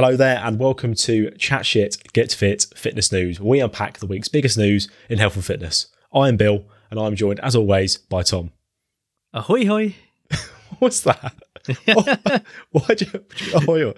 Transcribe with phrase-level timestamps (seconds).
[0.00, 3.40] Hello there, and welcome to Chat Shit, Get Fit Fitness News.
[3.40, 5.88] We unpack the week's biggest news in health and fitness.
[6.14, 8.52] I am Bill, and I'm joined, as always, by Tom.
[9.34, 9.96] Ahoy, hoy.
[10.78, 11.34] What's that?
[11.88, 12.40] oh,
[12.70, 13.24] why'd you,
[13.54, 13.94] oh,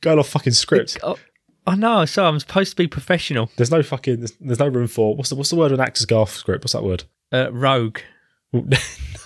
[0.00, 0.98] going off fucking script?
[1.04, 1.18] Oh,
[1.64, 3.48] I know, so I'm supposed to be professional.
[3.56, 6.04] There's no fucking, there's, there's no room for, what's the, what's the word when actors
[6.04, 6.64] go off script?
[6.64, 7.04] What's that word?
[7.32, 8.00] Uh, rogue.
[8.52, 8.76] no,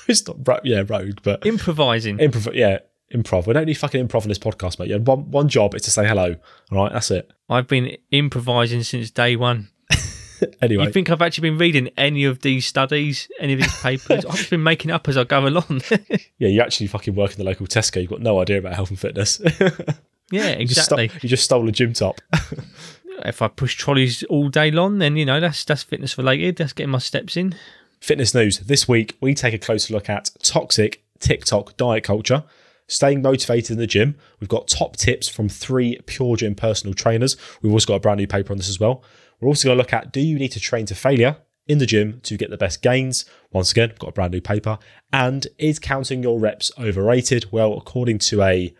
[0.06, 2.18] it's not, yeah, rogue, but Improvising.
[2.18, 2.80] improv, yeah,
[3.14, 3.46] improv.
[3.46, 4.88] We don't need fucking improv on this podcast, mate.
[4.88, 6.36] You had one, one job is to say hello.
[6.70, 7.30] All right, that's it.
[7.48, 9.68] I've been improvising since day one.
[10.62, 14.24] Anyway, You think I've actually been reading any of these studies, any of these papers?
[14.28, 15.82] I've just been making up as I go along.
[16.38, 18.00] yeah, you actually fucking work in the local Tesco.
[18.00, 19.40] You've got no idea about health and fitness.
[20.30, 21.20] yeah, you, just sto- exactly.
[21.22, 22.20] you just stole a gym top.
[23.24, 26.54] if I push trolleys all day long, then you know that's that's fitness related.
[26.56, 27.56] That's getting my steps in.
[27.98, 28.60] Fitness news.
[28.60, 32.44] This week, we take a closer look at toxic TikTok diet culture,
[32.88, 34.16] staying motivated in the gym.
[34.40, 37.36] We've got top tips from three Pure Gym personal trainers.
[37.62, 39.04] We've also got a brand new paper on this as well.
[39.40, 41.36] We're also going to look at do you need to train to failure
[41.68, 43.24] in the gym to get the best gains?
[43.52, 44.78] Once again, we've got a brand new paper.
[45.12, 47.52] And is counting your reps overrated?
[47.52, 48.74] Well, according to a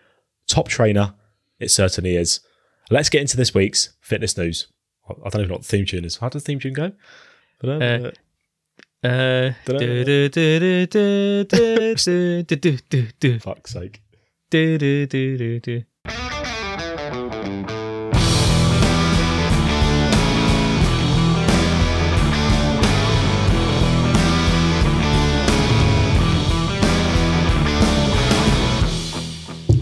[0.48, 1.14] top trainer,
[1.60, 2.40] it certainly is.
[2.90, 4.68] Let's get into this week's fitness news.
[5.08, 6.16] I don't even know what the theme tune is.
[6.16, 6.92] How does the theme tune go?
[7.62, 8.10] Uh,
[13.38, 14.02] Fuck's sake.
[14.50, 15.84] Do, do, do, do, do.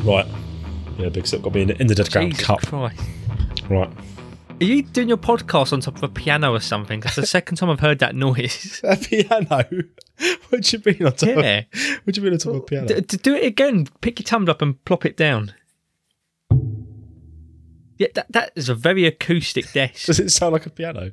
[0.05, 0.27] Right.
[0.99, 2.61] Yeah, Big Sip got me in, in the dead ground cup.
[2.61, 3.01] Christ.
[3.71, 3.91] Right.
[4.59, 7.01] Are you doing your podcast on top of a piano or something?
[7.01, 8.81] That's the second time I've heard that noise.
[8.83, 9.39] A piano.
[10.49, 11.29] what do you mean on top?
[11.29, 11.59] Yeah.
[11.59, 12.87] Of, what do you mean on top of a piano?
[12.87, 13.87] D- d- do it again.
[14.01, 15.53] Pick your tumbler up and plop it down.
[17.99, 20.07] Yeah, that, that is a very acoustic desk.
[20.07, 21.13] Does it sound like a piano?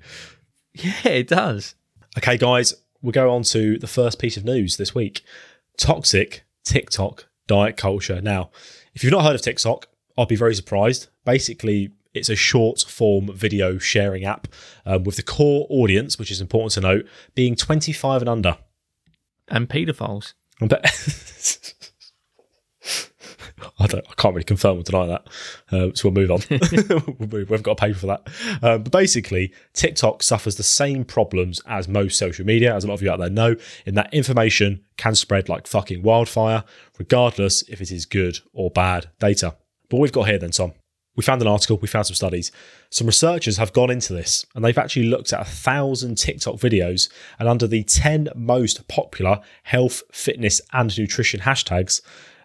[0.74, 1.76] yeah, it does.
[2.18, 5.22] Okay, guys, we'll go on to the first piece of news this week.
[5.78, 8.22] Toxic TikTok diet culture.
[8.22, 8.52] Now,
[8.94, 9.88] if you've not heard of TikTok,
[10.18, 11.08] I'd be very surprised.
[11.26, 14.48] Basically, it's a short form video sharing app
[14.86, 18.58] um, with the core audience, which is important to note, being 25 and under.
[19.48, 20.34] And paedophiles.
[20.62, 21.74] I bet-
[23.80, 24.06] I don't.
[24.10, 25.28] I can't really confirm or deny that.
[25.72, 26.42] Uh, so we'll move on.
[27.20, 27.50] we'll move.
[27.50, 28.28] We haven't got a paper for that.
[28.62, 32.96] Um, but basically, TikTok suffers the same problems as most social media, as a lot
[32.96, 36.64] of you out there know, in that information can spread like fucking wildfire,
[36.98, 39.56] regardless if it is good or bad data.
[39.90, 40.74] But we've got here then, Tom.
[41.16, 42.52] We found an article, we found some studies.
[42.90, 47.10] Some researchers have gone into this and they've actually looked at a thousand TikTok videos
[47.40, 52.02] and under the 10 most popular health, fitness, and nutrition hashtags,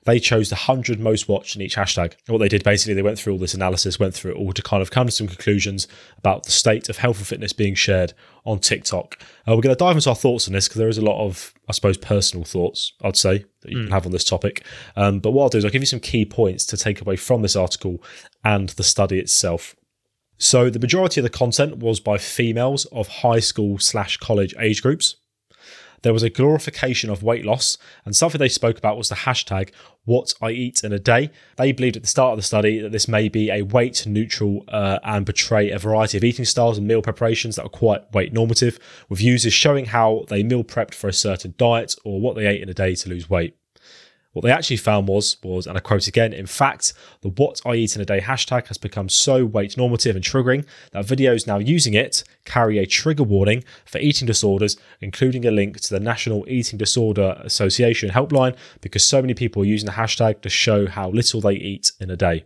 [0.09, 2.15] they chose the 100 most watched in each hashtag.
[2.27, 4.55] And what they did basically, they went through all this analysis, went through it all
[4.55, 5.87] to kind of come to some conclusions
[6.17, 8.15] about the state of health and fitness being shared
[8.47, 9.23] on TikTok.
[9.47, 11.23] Uh, we're going to dive into our thoughts on this because there is a lot
[11.23, 14.65] of, I suppose, personal thoughts, I'd say, that you can have on this topic.
[14.97, 17.17] Um, but what I'll do is I'll give you some key points to take away
[17.17, 18.03] from this article
[18.43, 19.77] and the study itself.
[20.39, 24.81] So the majority of the content was by females of high school slash college age
[24.81, 25.17] groups.
[26.03, 29.71] There was a glorification of weight loss, and something they spoke about was the hashtag
[30.05, 31.31] what I eat in a day.
[31.57, 34.65] They believed at the start of the study that this may be a weight neutral
[34.69, 38.33] uh, and portray a variety of eating styles and meal preparations that are quite weight
[38.33, 38.79] normative,
[39.11, 42.63] with users showing how they meal prepped for a certain diet or what they ate
[42.63, 43.58] in a day to lose weight.
[44.39, 47.75] What they actually found was, was, and I quote again, in fact, the what I
[47.75, 51.59] eat in a day hashtag has become so weight normative and triggering that videos now
[51.59, 56.49] using it carry a trigger warning for eating disorders, including a link to the National
[56.49, 61.11] Eating Disorder Association helpline, because so many people are using the hashtag to show how
[61.11, 62.45] little they eat in a day.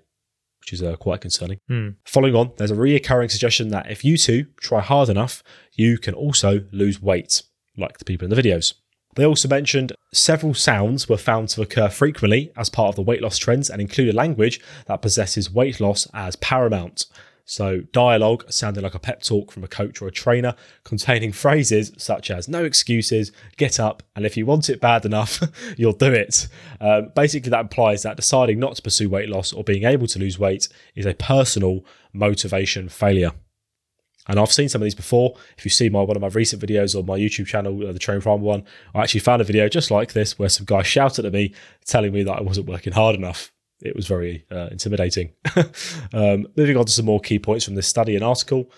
[0.61, 1.59] Which is uh, quite concerning.
[2.07, 5.43] Following on, there's a reoccurring suggestion that if you two try hard enough,
[5.75, 7.43] you can also lose weight,
[7.77, 8.73] like the people in the videos.
[9.15, 13.23] They also mentioned several sounds were found to occur frequently as part of the weight
[13.23, 17.07] loss trends and included language that possesses weight loss as paramount.
[17.45, 20.55] So, dialogue sounding like a pep talk from a coach or a trainer,
[20.85, 25.43] containing phrases such as no excuses, get up, and if you want it bad enough,
[25.77, 26.49] you'll do it.
[26.81, 30.19] Um, basically, that implies that deciding not to pursue weight loss or being able to
[30.21, 33.33] lose weight is a personal motivation failure.
[34.29, 35.35] And I've seen some of these before.
[35.59, 37.99] If you see my one of my recent videos on my YouTube channel, uh, the
[37.99, 38.65] Train Farmer one,
[38.95, 41.55] I actually found a video just like this where some guy shouted at me,
[41.85, 43.53] telling me that I wasn't working hard enough.
[43.81, 45.33] It was very uh, intimidating.
[46.13, 48.71] um, moving on to some more key points from this study and article.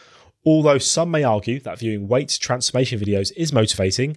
[0.46, 4.17] Although some may argue that viewing weight transformation videos is motivating,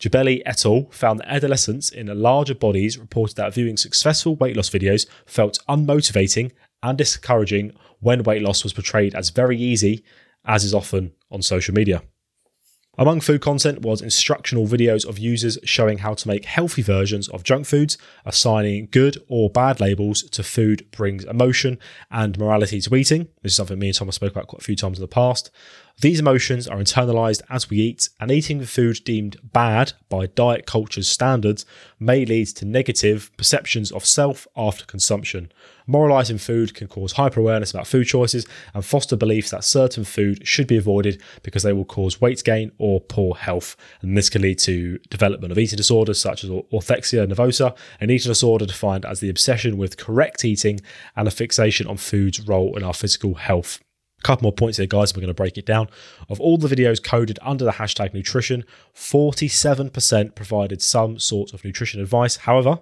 [0.00, 0.86] Jabelli et al.
[0.90, 6.52] found that adolescents in larger bodies reported that viewing successful weight loss videos felt unmotivating
[6.82, 10.04] and discouraging when weight loss was portrayed as very easy,
[10.48, 12.02] as is often on social media.
[13.00, 17.44] Among food content was instructional videos of users showing how to make healthy versions of
[17.44, 21.78] junk foods, assigning good or bad labels to food brings emotion
[22.10, 23.28] and morality to eating.
[23.42, 25.52] This is something me and Thomas spoke about quite a few times in the past.
[26.00, 30.64] These emotions are internalized as we eat, and eating the food deemed bad by diet
[30.64, 31.66] culture's standards
[31.98, 35.50] may lead to negative perceptions of self after consumption.
[35.88, 40.46] Moralizing food can cause hyper awareness about food choices and foster beliefs that certain food
[40.46, 43.74] should be avoided because they will cause weight gain or poor health.
[44.00, 48.30] And this can lead to development of eating disorders such as orthorexia nervosa, an eating
[48.30, 50.80] disorder defined as the obsession with correct eating
[51.16, 53.80] and a fixation on food's role in our physical health.
[54.22, 55.14] Couple more points here, guys.
[55.14, 55.88] We're going to break it down.
[56.28, 62.00] Of all the videos coded under the hashtag nutrition, 47% provided some sort of nutrition
[62.00, 62.36] advice.
[62.36, 62.80] However,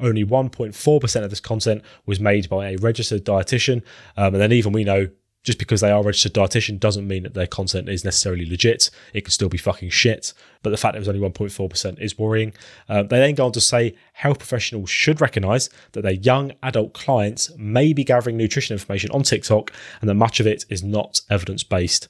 [0.00, 3.82] only 1.4% of this content was made by a registered dietitian.
[4.16, 5.08] Um, and then, even we know
[5.44, 8.90] just because they are a registered dietitian doesn't mean that their content is necessarily legit.
[9.14, 10.32] It could still be fucking shit.
[10.62, 12.52] But the fact that it was only 1.4% is worrying.
[12.88, 16.92] Uh, they then go on to say health professionals should recognize that their young adult
[16.92, 21.20] clients may be gathering nutrition information on TikTok and that much of it is not
[21.30, 22.08] evidence based.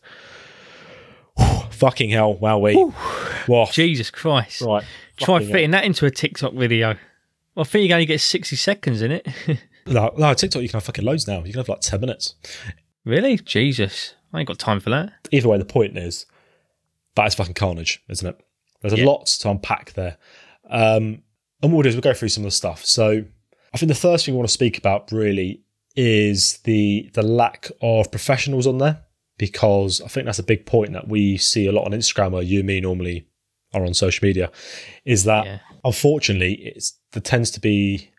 [1.71, 2.75] fucking hell, wow, we.
[2.75, 3.67] Whoa.
[3.71, 4.63] Jesus Christ.
[4.63, 4.85] Right.
[5.19, 6.97] Try fitting that into a TikTok video.
[7.55, 9.29] Well, I think you only get 60 seconds in it.
[9.87, 11.39] No, no, TikTok, you can have fucking loads now.
[11.39, 12.35] You can have like 10 minutes.
[13.09, 13.37] Really?
[13.39, 14.15] Jesus.
[14.33, 15.13] I ain't got time for that.
[15.33, 16.27] Either way, the point is
[17.17, 18.41] that is fucking carnage, isn't it?
[18.83, 19.07] There's a Yeah.
[19.07, 20.19] lot to unpack there.
[20.71, 21.23] Um,
[21.63, 22.85] and what we'll do is we'll go through some of the stuff.
[22.85, 23.25] So
[23.75, 25.63] I think the first thing we want to speak about really
[25.97, 29.03] is the the lack of professionals on there
[29.39, 32.43] because I think that's a big point that we see a lot on Instagram where
[32.43, 33.27] you and me normally
[33.75, 34.51] are on social media
[35.05, 35.59] is that Yeah.
[35.85, 38.11] unfortunately it's there tends to be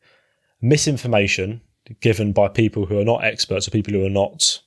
[0.61, 1.61] misinformation
[2.01, 4.61] given by people who are not experts or people who are not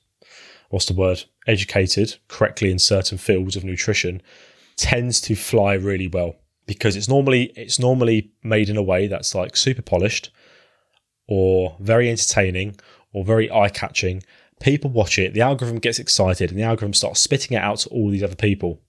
[0.73, 4.19] what's the word educated correctly in certain fields of nutrition
[4.75, 6.35] tends to fly really well
[6.65, 10.31] because it's normally it's normally made in a way that's like super polished
[11.27, 12.75] or very entertaining
[13.13, 14.23] or very eye-catching.
[14.61, 17.89] People watch it the algorithm gets excited and the algorithm starts spitting it out to
[17.89, 18.81] all these other people.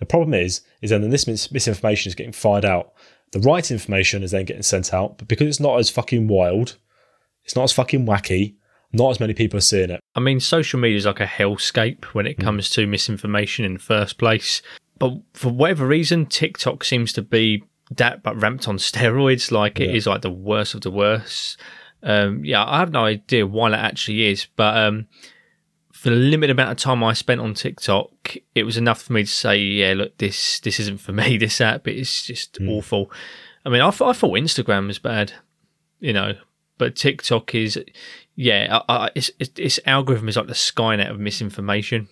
[0.00, 2.92] The problem is is then this mis- misinformation is getting fired out.
[3.30, 6.76] The right information is then getting sent out but because it's not as fucking wild
[7.42, 8.56] it's not as fucking wacky
[8.92, 12.04] not as many people are seeing it I mean, social media is like a hellscape
[12.06, 14.60] when it comes to misinformation in the first place.
[14.98, 17.64] But for whatever reason, TikTok seems to be
[17.96, 19.50] that, but ramped on steroids.
[19.50, 19.96] Like it Yeah.
[19.96, 21.58] is like the worst of the worst.
[22.02, 25.06] Um, yeah, I have no idea why that actually is, but um,
[25.92, 29.22] for the limited amount of time I spent on TikTok, it was enough for me
[29.22, 31.36] to say, yeah, look, this this isn't for me.
[31.38, 33.10] This app, it's just awful.
[33.64, 35.32] I mean, I, th- I thought Instagram was bad,
[36.00, 36.34] you know,
[36.78, 37.78] but TikTok is,
[38.34, 42.08] yeah, I, I, its, its its algorithm is like the Skynet of misinformation.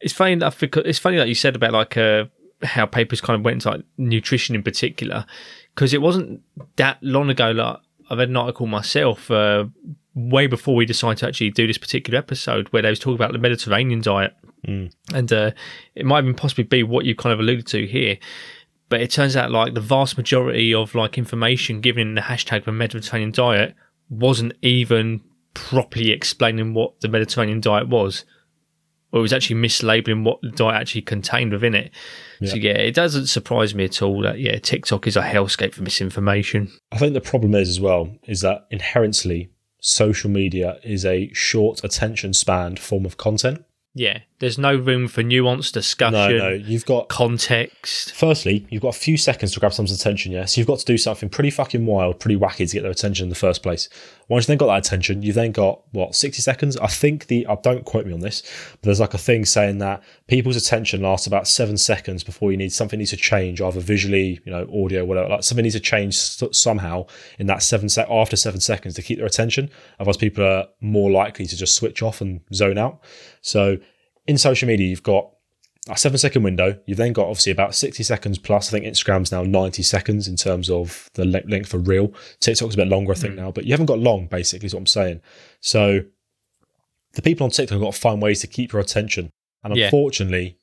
[0.00, 2.24] It's funny that because it's funny that you said about like uh,
[2.62, 5.26] how papers kind of went into like nutrition in particular,
[5.74, 6.42] because it wasn't
[6.76, 7.50] that long ago.
[7.50, 7.76] Like
[8.10, 9.66] I've read an article myself, uh,
[10.14, 13.32] way before we decided to actually do this particular episode, where they was talking about
[13.32, 14.34] the Mediterranean diet,
[15.14, 15.50] and uh,
[15.94, 18.18] it might even possibly be what you kind of alluded to here.
[18.88, 22.64] But it turns out like the vast majority of like information given in the hashtag
[22.64, 23.74] for Mediterranean diet
[24.10, 25.22] wasn't even
[25.54, 28.24] properly explaining what the Mediterranean diet was
[29.12, 31.92] or it was actually mislabeling what the diet actually contained within it.
[32.44, 35.82] So yeah, it doesn't surprise me at all that yeah, TikTok is a hellscape for
[35.82, 36.72] misinformation.
[36.90, 41.84] I think the problem is as well is that inherently social media is a short
[41.84, 43.64] attention span form of content.
[43.94, 48.12] Yeah, there's no room for nuanced discussion, No, no, you've got context.
[48.12, 50.46] firstly, you've got a few seconds to grab someone's attention, yeah.
[50.46, 53.24] So you've got to do something pretty fucking wild, pretty wacky to get their attention
[53.24, 53.90] in the first place.
[54.28, 56.76] Once you've then got that attention, you've then got what, 60 seconds?
[56.78, 59.78] I think the uh, don't quote me on this, but there's like a thing saying
[59.78, 63.80] that people's attention lasts about seven seconds before you need something needs to change, either
[63.80, 65.28] visually, you know, audio, whatever.
[65.28, 67.06] Like something needs to change somehow
[67.38, 69.70] in that seven sec after seven seconds to keep their attention.
[69.98, 73.00] Otherwise, people are more likely to just switch off and zone out.
[73.40, 73.78] So
[74.26, 75.30] in social media, you've got
[75.88, 76.78] a seven second window.
[76.86, 78.68] You've then got obviously about 60 seconds plus.
[78.68, 82.12] I think Instagram's now 90 seconds in terms of the le- length for real.
[82.40, 83.40] TikTok's a bit longer, I think, hmm.
[83.40, 85.20] now, but you haven't got long, basically, is what I'm saying.
[85.60, 86.02] So
[87.14, 89.30] the people on TikTok have got to find ways to keep your attention.
[89.64, 89.86] And Yeah.
[89.86, 90.58] unfortunately,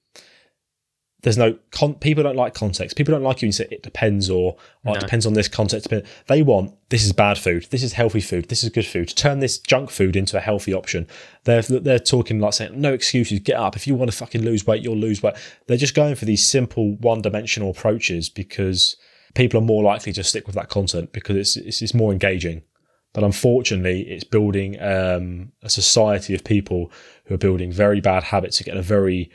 [1.21, 2.95] there's no con- people don't like context.
[2.95, 5.91] People don't like you you say it depends or oh, it depends on this context.
[6.27, 9.09] They want this is bad food, this is healthy food, this is good food.
[9.15, 11.07] Turn this junk food into a healthy option.
[11.43, 13.75] They're they're talking like saying no excuses, get up.
[13.75, 15.35] If you want to fucking lose weight, you'll lose weight.
[15.67, 18.95] They're just going for these simple one dimensional approaches because
[19.35, 22.63] people are more likely to stick with that content because it's it's, it's more engaging.
[23.11, 26.91] But unfortunately, it's building um, a society of people
[27.25, 29.31] who are building very bad habits and getting a very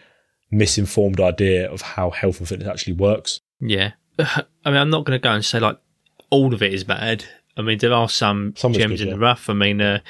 [0.55, 3.41] misinformed idea of how health and fitness actually works.
[3.61, 3.93] Yeah.
[4.19, 5.79] I mean, I'm not going to go and say like
[6.31, 7.25] all of it is bad.
[7.57, 9.49] I mean, there are some, Some gems good, in the rough.
[9.49, 10.01] I mean, uh,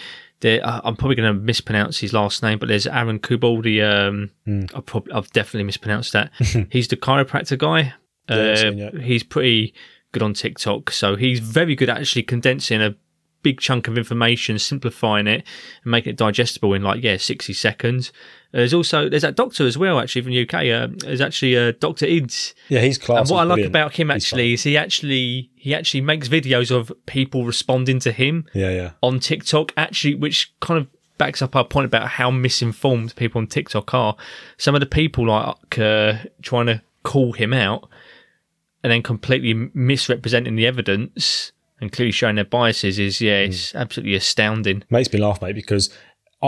[0.40, 3.82] there, I'm probably going to mispronounce his last name, but there's Aaron Kubaldi.
[3.82, 4.64] Um, Hmm.
[4.74, 6.30] I've, prob- I've definitely mispronounced that.
[6.70, 7.94] he's the chiropractor guy.
[8.28, 8.90] Yeah, Uh, yeah.
[9.02, 9.74] He's pretty
[10.12, 12.94] good on TikTok, so he's very good at actually condensing a
[13.42, 15.44] big chunk of information, simplifying it,
[15.82, 18.10] and making it digestible in like yeah, 60 seconds.
[18.54, 20.54] There's also there's that doctor as well, actually from the UK.
[20.54, 22.54] Uh, there's actually uh, Doctor Idz.
[22.68, 23.28] Yeah, he's class.
[23.28, 23.72] And what I like brilliant.
[23.72, 28.46] about him actually is he actually he actually makes videos of people responding to him
[28.54, 28.90] Yeah, yeah.
[29.02, 30.86] on TikTok, actually, which kind of
[31.18, 34.16] backs up our point about how misinformed people on TikTok are.
[34.56, 37.88] Some of the people like uh, trying to call him out
[38.84, 44.14] and then completely misrepresenting the evidence and clearly showing their biases is yeah, it's absolutely
[44.14, 44.84] astounding.
[44.90, 45.90] makes me laugh, mate, because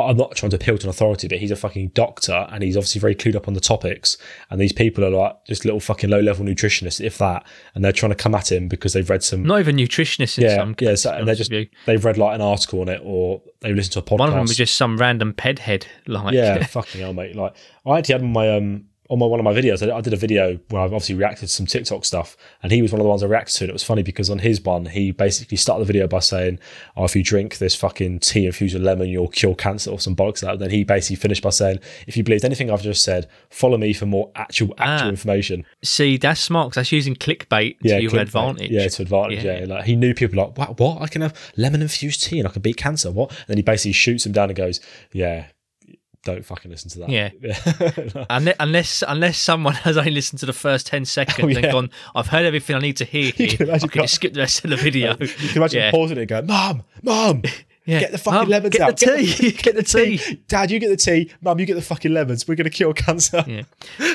[0.03, 2.77] I'm not trying to appeal to an authority, but he's a fucking doctor and he's
[2.77, 4.19] obviously very clued up on the topics.
[4.51, 7.93] And these people are like just little fucking low level nutritionists, if that, and they're
[7.93, 9.43] trying to come at him because they've read some.
[9.43, 11.03] Not even nutritionists in yeah, some yeah, cases.
[11.03, 11.53] so, and they're just
[11.87, 14.19] they've read like an article on it or they've listened to a podcast.
[14.19, 15.87] one of them was just some random ped head.
[16.07, 17.35] like yeah, fucking hell, mate.
[17.35, 19.87] Like I actually had my um on my one of my videos.
[19.89, 22.83] I, I did a video where I've obviously reacted to some TikTok stuff, and he
[22.83, 23.65] was one of the ones I reacted to.
[23.65, 26.59] And it was funny because on his one, he basically started the video by saying,
[26.97, 30.17] "Oh, if you drink this fucking tea infused with lemon, you'll cure cancer or some
[30.17, 32.83] bollocks like that." And then he basically finished by saying, "If you believed anything I've
[32.83, 35.11] just said, follow me for more actual actual Ah.
[35.11, 38.21] information." See, that's smart 'cause that's using clickbait to your clickbait.
[38.23, 38.71] advantage.
[38.71, 39.45] Yeah, to advantage.
[39.45, 39.61] Yeah.
[39.61, 39.67] Yeah.
[39.67, 40.79] like he knew people like, what?
[40.81, 41.03] What?
[41.03, 43.11] I can have lemon infused tea and I can beat cancer.
[43.11, 43.31] What?
[43.31, 44.81] And then he basically shoots him down and goes,
[45.13, 45.47] "Yeah,
[46.27, 47.31] don't fucking listen to that." Yeah.
[47.41, 48.25] Yeah.
[48.31, 51.59] Unless, unless unless someone has only listened to the first 10 seconds Oh, yeah.
[51.59, 53.49] and gone, I've heard everything I need to hear here.
[53.49, 55.17] can imagine I can skip the rest of the video.
[55.19, 55.91] You can imagine yeah.
[55.91, 57.43] pausing it and going, Mom, Mum,
[57.87, 58.01] Yeah.
[58.01, 58.97] get the fucking Mum, lemons get out.
[58.99, 59.53] the tea.
[59.53, 60.43] Get the tea.
[60.49, 61.31] Dad, you get the tea.
[61.41, 62.47] Mum, you get the fucking lemons.
[62.49, 63.45] We're going to cure cancer.
[63.47, 63.63] Yeah.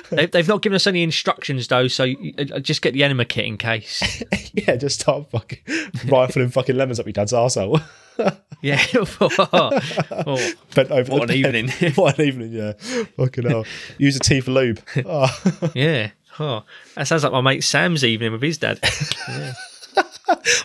[0.10, 3.26] they, they've not given us any instructions though, so you, uh, just get the enema
[3.26, 4.24] kit in case.
[4.54, 5.60] Yeah, just start fucking
[6.08, 7.82] rifling fucking lemons up your dad's arsehole.
[8.62, 8.80] Yeah.
[8.94, 11.56] oh, Bent over What the an bed.
[11.56, 11.94] evening.
[11.96, 12.74] what an evening, yeah.
[13.18, 13.66] Fucking hell.
[13.98, 14.80] Use a tea for lube.
[15.06, 15.72] Oh.
[15.74, 16.12] yeah.
[16.40, 16.64] Oh,
[16.96, 18.80] that sounds like my mate Sam's evening with his dad.
[19.28, 19.54] We're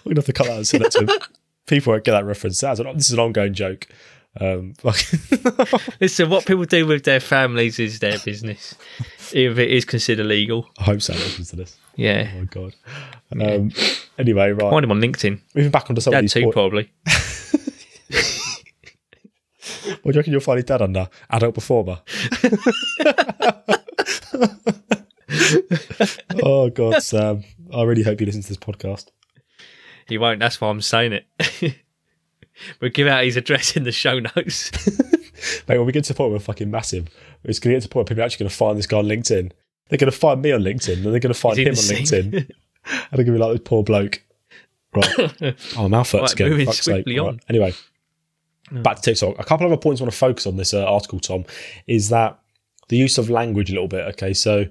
[0.04, 1.10] going to have to cut that and send it to him.
[1.66, 2.60] People won't get that reference.
[2.60, 3.86] That's an- This is an ongoing joke.
[4.38, 4.74] Um,
[6.00, 8.74] Listen, what people do with their families is their business,
[9.32, 10.68] if it is considered legal.
[10.78, 11.14] I hope so.
[11.14, 11.76] listens to this.
[11.96, 12.30] Yeah.
[12.34, 12.74] Oh, my God.
[13.32, 13.70] Um,
[14.18, 14.70] anyway, right.
[14.70, 15.40] Find him on LinkedIn.
[15.54, 16.54] Moving back onto some of Dad these too, points.
[16.54, 16.90] probably.
[20.02, 21.08] What do you reckon you'll find his dad under?
[21.30, 22.00] Adult performer.
[26.42, 27.44] oh God, Sam!
[27.74, 29.06] I really hope you listen to this podcast.
[30.06, 30.40] He won't.
[30.40, 31.26] That's why I'm saying it.
[32.80, 34.70] we'll give out his address in the show notes.
[35.68, 37.08] Mate, when we get to the point where we're fucking massive,
[37.44, 38.86] it's going to get to the point where people are actually going to find this
[38.86, 39.52] guy on LinkedIn.
[39.88, 41.88] They're going to find me on LinkedIn, and they're going to find him on Is
[41.88, 42.48] he the LinkedIn, and
[43.12, 44.22] they're going to be like this poor bloke.
[44.94, 45.54] Right.
[45.76, 46.48] Oh, mouth hurts Right, again.
[46.50, 47.06] moving Fuck's sake.
[47.06, 47.18] Right.
[47.18, 47.40] on.
[47.48, 47.74] Anyway,
[48.72, 49.38] back to TikTok.
[49.38, 51.44] A couple of other points I want to focus on this uh, article, Tom,
[51.86, 52.38] is that
[52.88, 54.06] the use of language a little bit.
[54.14, 54.64] Okay, so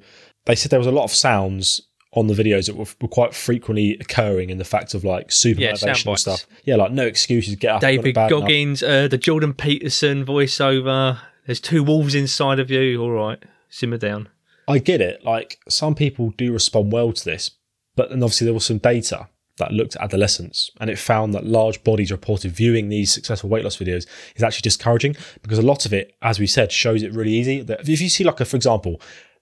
[0.45, 1.81] they said there was a lot of sounds
[2.15, 5.61] on the videos that were, were quite frequently occurring in the fact of like super
[5.61, 6.47] Yeah, motivational stuff.
[6.63, 7.81] Yeah, like no excuses, get up.
[7.81, 8.15] David.
[8.15, 11.19] Goggins, uh, the Jordan Peterson voiceover.
[11.45, 13.01] There's two wolves inside of you.
[13.01, 14.29] All right, simmer down.
[14.67, 15.23] I get it.
[15.23, 17.51] Like some people do respond well to this,
[17.95, 21.45] but then obviously there was some data that looked at adolescents and it found that
[21.45, 24.05] large bodies reported viewing these successful weight loss videos
[24.35, 27.61] is actually discouraging because a lot of it, as we said, shows it really easy.
[27.61, 28.99] That if you see like a, for example,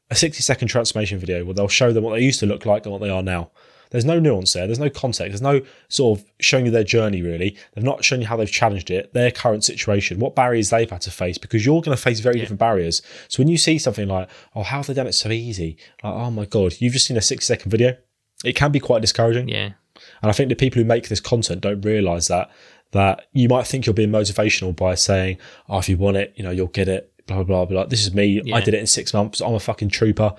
[0.10, 2.86] a 60 second transformation video where they'll show them what they used to look like
[2.86, 3.52] and what they are now.
[3.94, 4.66] There's no nuance there.
[4.66, 5.30] There's no context.
[5.30, 7.56] There's no sort of showing you their journey, really.
[7.74, 11.02] They've not shown you how they've challenged it, their current situation, what barriers they've had
[11.02, 13.04] to face, because you're going to face very different barriers.
[13.28, 15.78] So when you see something like, oh, how have they done it so easy?
[16.04, 17.96] Like, oh my God, you've just seen a 60 second video.
[18.44, 19.48] It can be quite discouraging.
[19.48, 19.74] Yeah,
[20.24, 22.50] And I think the people who make this content don't realize that,
[22.94, 25.38] that you might think you're being motivational by saying,
[25.70, 27.66] oh, if you want it, you know, you'll get it, blah, blah, blah.
[27.66, 27.86] blah.
[27.86, 28.42] This is me.
[28.54, 29.42] I did it in six months.
[29.42, 30.34] I'm a fucking trooper.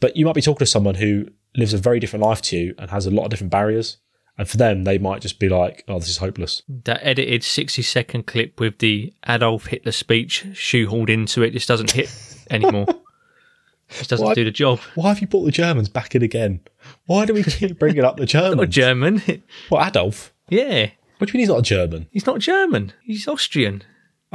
[0.00, 2.74] But you might be talking to someone who lives a very different life to you
[2.78, 3.96] and has a lot of different barriers.
[4.38, 6.62] And for them, they might just be like, oh, this is hopeless.
[6.84, 11.92] that edited 60 second clip with the Adolf Hitler speech shoehorned into it just doesn't
[11.92, 12.10] hit
[12.50, 12.84] anymore.
[13.88, 14.34] just doesn't What?
[14.34, 14.78] do the job.
[14.94, 16.60] Why have you brought the Germans back in again?
[17.06, 18.22] Why do we keep bringing up the
[18.56, 18.74] Not Germans?
[18.74, 19.42] German.
[19.70, 20.34] what, Adolf?
[20.50, 22.06] yeah, What do you mean he's not a German?
[22.10, 22.92] he's not German.
[23.02, 23.84] He's Austrian.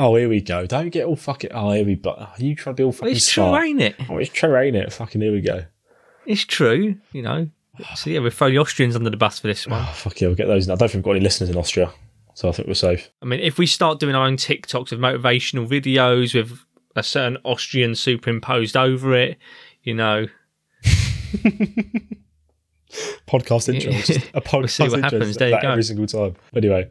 [0.04, 0.66] Oh, here we go.
[0.66, 1.52] Don't get all fucking.
[1.54, 2.10] Oh, here we go.
[2.10, 3.66] Are you trying to be all fucking It's true, smart?
[3.66, 3.96] ain't it?
[4.10, 4.92] Oh, it's true, ain't it?
[4.92, 5.66] Fucking here we go.
[6.26, 7.50] It's true, you know.
[7.96, 9.80] So yeah, we'll throw the Austrians under the bus for this one.
[9.80, 10.68] Oh, fuck yeah, we'll get those.
[10.68, 11.94] I don't think we've got any listeners in Austria.
[12.34, 13.12] So I think we're safe.
[13.22, 16.60] I mean, if we start doing our own TikToks of motivational videos with
[16.96, 19.38] a certain Austrian superimposed over it,
[19.84, 20.26] you know,
[23.28, 23.92] podcast intro.
[24.34, 25.38] A podcast see what happens.
[25.38, 25.70] There you go.
[25.70, 26.36] every single time.
[26.56, 26.90] Anyway,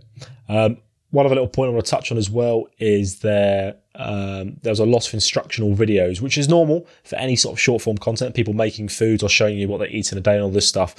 [0.48, 0.78] um,
[1.10, 4.78] one other little point I want to touch on as well is there um, there's
[4.78, 8.34] a lot of instructional videos, which is normal for any sort of short form content,
[8.34, 10.68] people making foods or showing you what they eat in a day and all this
[10.68, 10.94] stuff.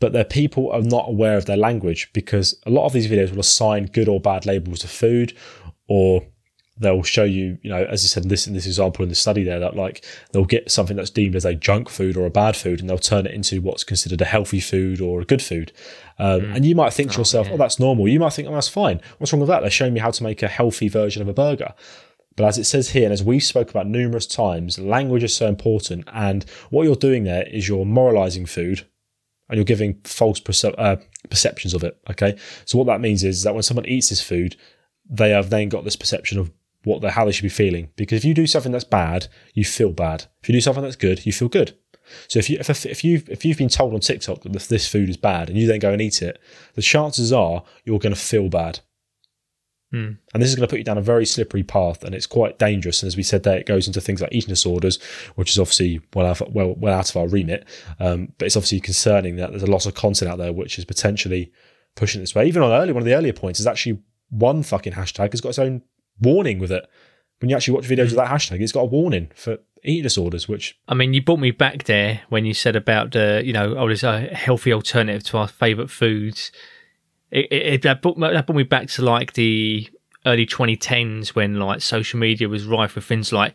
[0.00, 3.30] But their people are not aware of their language because a lot of these videos
[3.30, 5.36] will assign good or bad labels to food
[5.88, 6.26] or
[6.80, 9.14] they'll show you, you know, as I said in this in this example in the
[9.14, 12.30] study there, that like they'll get something that's deemed as a junk food or a
[12.30, 15.42] bad food, and they'll turn it into what's considered a healthy food or a good
[15.42, 15.72] food.
[16.18, 18.68] Um, And you might think to yourself, "Oh, that's normal." You might think, "Oh, that's
[18.68, 19.60] fine." What's wrong with that?
[19.60, 21.74] They're showing me how to make a healthy version of a burger.
[22.36, 25.48] But as it says here, and as we've spoke about numerous times, language is so
[25.48, 26.04] important.
[26.12, 28.86] And what you're doing there is you're moralizing food
[29.48, 30.96] and you're giving false perce- uh,
[31.30, 31.98] perceptions of it.
[32.08, 32.36] Okay.
[32.64, 34.56] So what that means is that when someone eats this food,
[35.10, 36.52] they have then got this perception of
[36.88, 37.90] what they how they should be feeling.
[37.96, 40.24] Because if you do something that's bad, you feel bad.
[40.42, 41.76] If you do something that's good, you feel good.
[42.26, 45.08] So if you if, if you if you've been told on TikTok that this food
[45.08, 46.40] is bad and you then go and eat it,
[46.74, 48.80] the chances are you're going to feel bad.
[49.90, 50.12] Hmm.
[50.34, 52.58] And this is going to put you down a very slippery path, and it's quite
[52.58, 53.02] dangerous.
[53.02, 55.02] And as we said there, it goes into things like eating disorders,
[55.34, 57.66] which is obviously well out of, well, well out of our remit.
[57.98, 60.84] Um, but it's obviously concerning that there's a lot of content out there which is
[60.84, 61.52] potentially
[61.96, 62.46] pushing this way.
[62.46, 65.50] Even on early one of the earlier points is actually one fucking hashtag has got
[65.50, 65.82] its own
[66.20, 66.88] warning with it.
[67.40, 70.48] When you actually watch videos of that hashtag, it's got a warning for eating disorders,
[70.48, 73.76] which I mean, you brought me back there when you said about uh, you know,
[73.76, 76.50] oh, there's a healthy alternative to our favourite foods.
[77.30, 79.88] It, it, it that, brought, that brought me back to like the
[80.26, 83.54] early 2010s when like social media was rife with things like,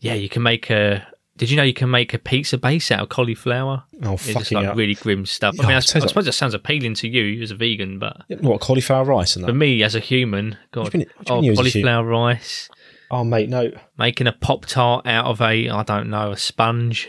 [0.00, 1.06] yeah, you can make a.
[1.36, 3.82] Did you know you can make a pizza base out of cauliflower?
[4.04, 4.74] oh It's fucking like hell.
[4.76, 5.56] really grim stuff.
[5.58, 7.98] I mean, I, tell you I suppose that sounds appealing to you as a vegan,
[7.98, 11.26] but what cauliflower rice and for me as a human, God, do you mean- what
[11.26, 11.72] do you oh, mean you as a human?
[11.72, 12.68] cauliflower rice,
[13.10, 17.08] Oh mate, no, making a pop tart out of a, I don't know, a sponge.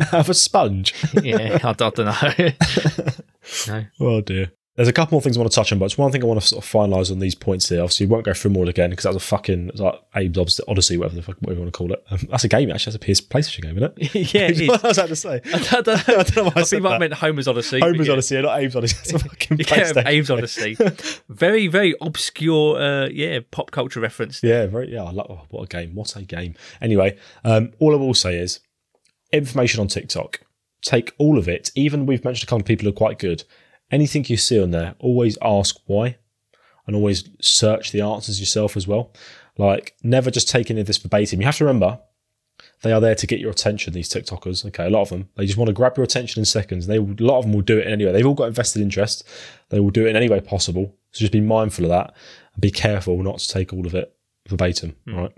[0.00, 0.94] out of a sponge.
[1.22, 2.50] yeah, I, I don't know.
[3.68, 3.84] no.
[4.00, 4.52] Oh dear.
[4.82, 6.26] There's a couple more things I want to touch on, but it's one thing I
[6.26, 7.80] want to sort of finalise on these points here.
[7.80, 9.94] Obviously, we won't go through them all again because that was a fucking was like
[10.16, 12.04] Abe's Obs- Odyssey, whatever the fuck whatever you want to call it.
[12.10, 12.94] Um, that's a game actually.
[12.96, 14.34] That's a PS PlayStation game, isn't it?
[14.34, 14.68] yeah, it is.
[14.68, 15.40] what I was about to say.
[15.54, 15.92] I don't know.
[15.92, 17.78] I don't know why I I think I meant Homer's Odyssey.
[17.78, 18.12] Homer's yeah.
[18.12, 18.96] Odyssey, not Abe's Odyssey.
[19.02, 20.76] It's a fucking Yeah, Abe's Odyssey.
[21.28, 24.42] very, very obscure, uh, yeah, pop culture reference.
[24.42, 24.92] Yeah, very.
[24.92, 25.26] Yeah, I love.
[25.30, 25.94] Oh, what a game!
[25.94, 26.56] What a game!
[26.80, 28.58] Anyway, um, all I will say is
[29.32, 30.40] information on TikTok.
[30.82, 31.70] Take all of it.
[31.76, 33.44] Even we've mentioned a couple of people who are quite good.
[33.92, 36.16] Anything you see on there, always ask why,
[36.86, 39.12] and always search the answers yourself as well.
[39.58, 41.40] Like, never just take any of this verbatim.
[41.40, 42.00] You have to remember.
[42.82, 43.92] They are there to get your attention.
[43.92, 46.44] These TikTokers, okay, a lot of them, they just want to grab your attention in
[46.46, 46.86] seconds.
[46.88, 48.10] They, a lot of them will do it anyway.
[48.12, 49.24] They've all got invested interest.
[49.68, 50.94] They will do it in any way possible.
[51.12, 52.14] So just be mindful of that
[52.54, 54.16] and be careful not to take all of it
[54.48, 54.96] verbatim.
[55.06, 55.14] Hmm.
[55.14, 55.32] All right.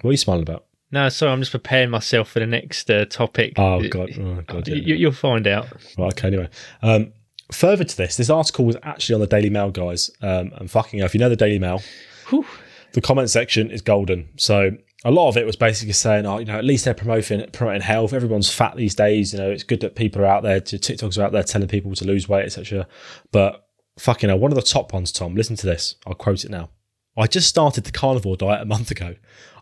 [0.00, 0.64] What are you smiling about?
[0.90, 3.52] No, sorry, I'm just preparing myself for the next uh, topic.
[3.58, 4.66] Oh god, oh god.
[4.68, 4.94] You, Yeah.
[4.96, 5.66] you'll find out.
[5.98, 6.28] Right, okay.
[6.28, 6.48] Anyway,
[6.82, 7.12] um,
[7.52, 10.10] further to this, this article was actually on the Daily Mail, guys.
[10.22, 11.82] Um, and fucking hell, if you know the Daily Mail,
[12.28, 12.46] Whew.
[12.92, 14.28] the comment section is golden.
[14.36, 14.72] So
[15.04, 17.82] a lot of it was basically saying, oh, you know, at least they're promoting promoting
[17.82, 18.12] health.
[18.12, 19.32] Everyone's fat these days.
[19.32, 21.68] You know, it's good that people are out there, to, TikToks are out there telling
[21.68, 22.86] people to lose weight, etc.
[23.32, 23.66] But
[23.98, 25.34] fucking hell, one of the top ones, Tom.
[25.34, 25.96] Listen to this.
[26.06, 26.70] I'll quote it now.
[27.16, 29.16] I just started the carnivore diet a month ago.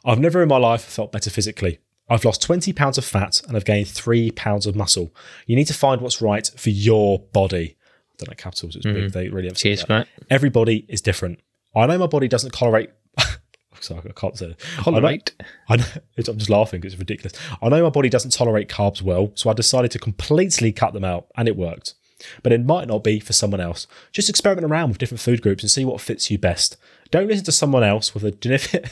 [0.04, 1.80] I've never in my life felt better physically.
[2.08, 5.12] I've lost 20 pounds of fat and I've gained three pounds of muscle.
[5.46, 7.75] You need to find what's right for your body.
[8.18, 8.96] Don't like capitals, it's big.
[8.96, 9.08] Mm-hmm.
[9.08, 9.88] They really emphasize Cheers, that.
[9.88, 10.06] mate.
[10.30, 11.40] Everybody is different.
[11.74, 12.90] I know my body doesn't tolerate.
[13.80, 14.46] Sorry, I can't say.
[14.46, 14.60] It.
[14.78, 15.34] Tolerate.
[15.68, 17.38] I know, I know, I'm just laughing because it's ridiculous.
[17.60, 21.04] I know my body doesn't tolerate carbs well, so I decided to completely cut them
[21.04, 21.94] out, and it worked.
[22.42, 23.86] But it might not be for someone else.
[24.12, 26.78] Just experiment around with different food groups and see what fits you best.
[27.10, 28.88] Don't listen to someone else with a genetic,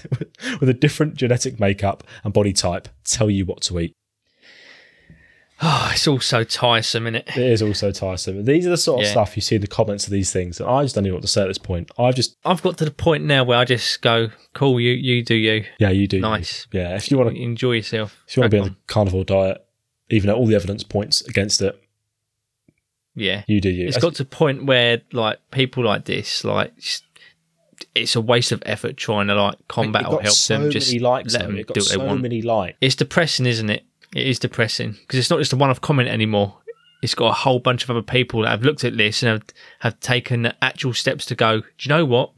[0.61, 3.95] with a different genetic makeup and body type tell you what to eat.
[5.63, 7.29] Oh, it's all so tiresome, isn't it?
[7.37, 8.45] It is also tiresome.
[8.45, 9.13] These are the sort of Yeah.
[9.13, 11.23] stuff you see in the comments of these things, and I just don't know what
[11.23, 11.91] to say at this point.
[11.99, 15.23] I've just, I've got to the point now where I just go, cool, you you
[15.23, 15.65] do you.
[15.79, 16.17] yeah, you do.
[16.17, 16.23] you.
[16.23, 16.67] Nice.
[16.73, 18.17] Yeah, if you want to, Enjoy yourself.
[18.27, 19.65] if you want to be on the carnivore diet,
[20.11, 21.81] even though all the evidence points against it,
[23.15, 23.45] Yeah.
[23.47, 23.87] you do you.
[23.87, 26.73] It's got to a point where like people like this, like
[27.95, 30.71] it's a waste of effort trying to like combat or help so them.
[30.71, 32.23] Just likes, let them It got do what so they want.
[32.23, 32.77] many likes.
[32.81, 33.85] It's depressing, isn't it?
[34.15, 36.59] It is depressing because it's not just a one-off comment anymore.
[37.03, 39.43] It's got a whole bunch of other people that have looked at this and have,
[39.81, 41.61] have taken actual steps to go.
[41.61, 42.33] Do you know what?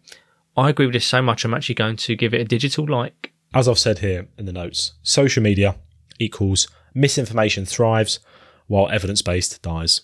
[0.56, 1.44] I agree with this so much.
[1.44, 3.32] I'm actually going to give it a digital like.
[3.54, 5.76] As I've said here in the notes, social media
[6.18, 8.18] equals misinformation thrives
[8.66, 10.00] while evidence based dies.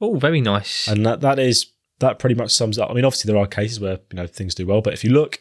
[0.00, 0.88] Oh, very nice.
[0.88, 1.66] And that, that is
[1.98, 2.90] that pretty much sums up.
[2.90, 5.10] I mean, obviously there are cases where you know things do well, but if you
[5.10, 5.40] look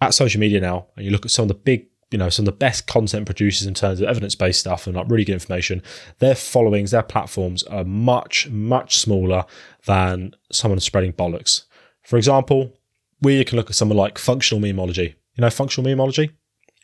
[0.00, 2.44] at social media now and you look at some of the big, you know, some
[2.44, 5.32] of the best content producers in terms of evidence based stuff and like really good
[5.32, 5.82] information,
[6.20, 9.44] their followings, their platforms are much much smaller
[9.86, 11.64] than someone spreading bollocks.
[12.02, 12.72] For example,
[13.20, 15.14] we can look at someone like functional memeology.
[15.34, 16.30] You know, functional memeology.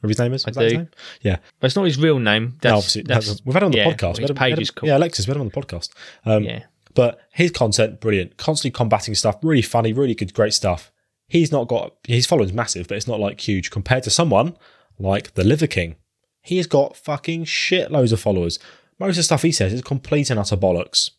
[0.01, 0.45] Whatever his name is.
[0.45, 0.79] I Is that his do.
[0.79, 0.89] name?
[1.21, 1.37] Yeah.
[1.61, 2.55] But it's not his real name.
[2.61, 4.17] That's, No, obviously, that's, that's- we've had him on the yeah, podcast.
[4.17, 4.89] His had him- we page is cool.
[4.89, 5.91] Yeah, Alexis, we've had him on the podcast.
[6.27, 6.65] Um, yeah.
[6.95, 8.37] But his content, brilliant.
[8.37, 10.91] Constantly combating stuff, really funny, really good, great stuff.
[11.29, 14.57] He's not got his following's massive, but it's not like huge compared to someone
[14.99, 15.97] like the Liver King.
[16.43, 18.59] He has got fucking shitloads of followers.
[18.99, 21.11] Most of the stuff he says is complete and utter bollocks.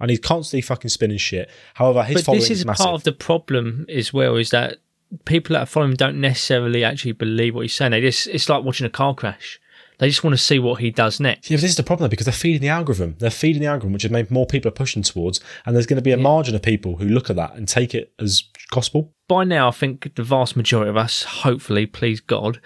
[0.00, 1.48] And he's constantly fucking spinning shit.
[1.74, 2.84] However, his But following this is is massive.
[2.84, 4.36] part of the problem as well.
[4.36, 4.78] Is that
[5.24, 7.92] people that follow him don't necessarily actually believe what he's saying.
[7.92, 9.60] They just it's like watching a car crash.
[10.04, 11.48] They just want to see what he does next.
[11.48, 13.16] Yeah, but this is the problem though, because they're feeding the algorithm.
[13.20, 15.96] They're feeding the algorithm, which is made more people are pushing towards, and there's going
[15.96, 19.14] to be a margin of people who look at that and take it as gospel.
[19.28, 22.60] by now, I think the vast majority of us, hopefully, please God,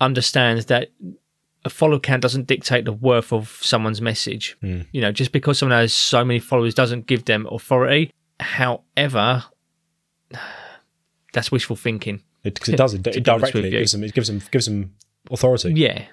[0.00, 0.92] understands that
[1.64, 4.56] a follow count doesn't dictate the worth of someone's message.
[4.60, 4.82] Hmm.
[4.92, 8.12] You know, just because someone has so many followers doesn't give them authority.
[8.38, 9.46] However,
[11.32, 12.22] that's wishful thinking.
[12.44, 14.94] Because it, does it, it directly it gives them it gives them gives them
[15.28, 15.72] authority.
[15.74, 16.04] Yeah.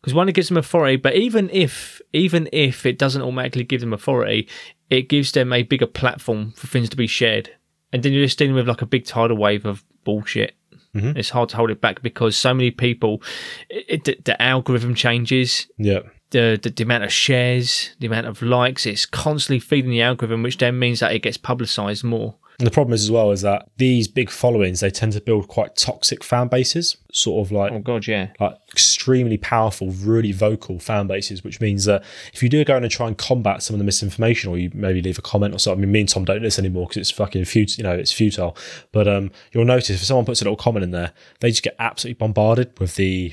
[0.00, 3.80] Because one, it gives them authority, but even if even if it doesn't automatically give
[3.80, 4.48] them authority,
[4.88, 7.50] it gives them a bigger platform for things to be shared.
[7.92, 10.54] And then you're just dealing with like a big tidal wave of bullshit.
[10.94, 11.16] Mhm.
[11.16, 13.22] It's hard to hold it back because so many people,
[13.68, 16.00] it, the, the algorithm changes, Yeah.
[16.30, 18.86] the, the the amount of shares, the amount of likes.
[18.86, 22.36] It's constantly feeding the algorithm, which then means that it gets publicized more.
[22.60, 25.48] And the problem is as well is that these big followings they tend to build
[25.48, 28.28] quite toxic fan bases, sort of like Oh god, yeah.
[28.38, 32.82] like extremely powerful, really vocal fan bases, which means that if you do go in
[32.84, 35.58] and try and combat some of the misinformation, or you maybe leave a comment or
[35.58, 35.80] something.
[35.82, 37.82] I mean, me and Tom don't do this anymore because it's fucking futile.
[37.82, 38.54] You know, it's futile.
[38.92, 41.76] But um, you'll notice if someone puts a little comment in there, they just get
[41.78, 43.32] absolutely bombarded with the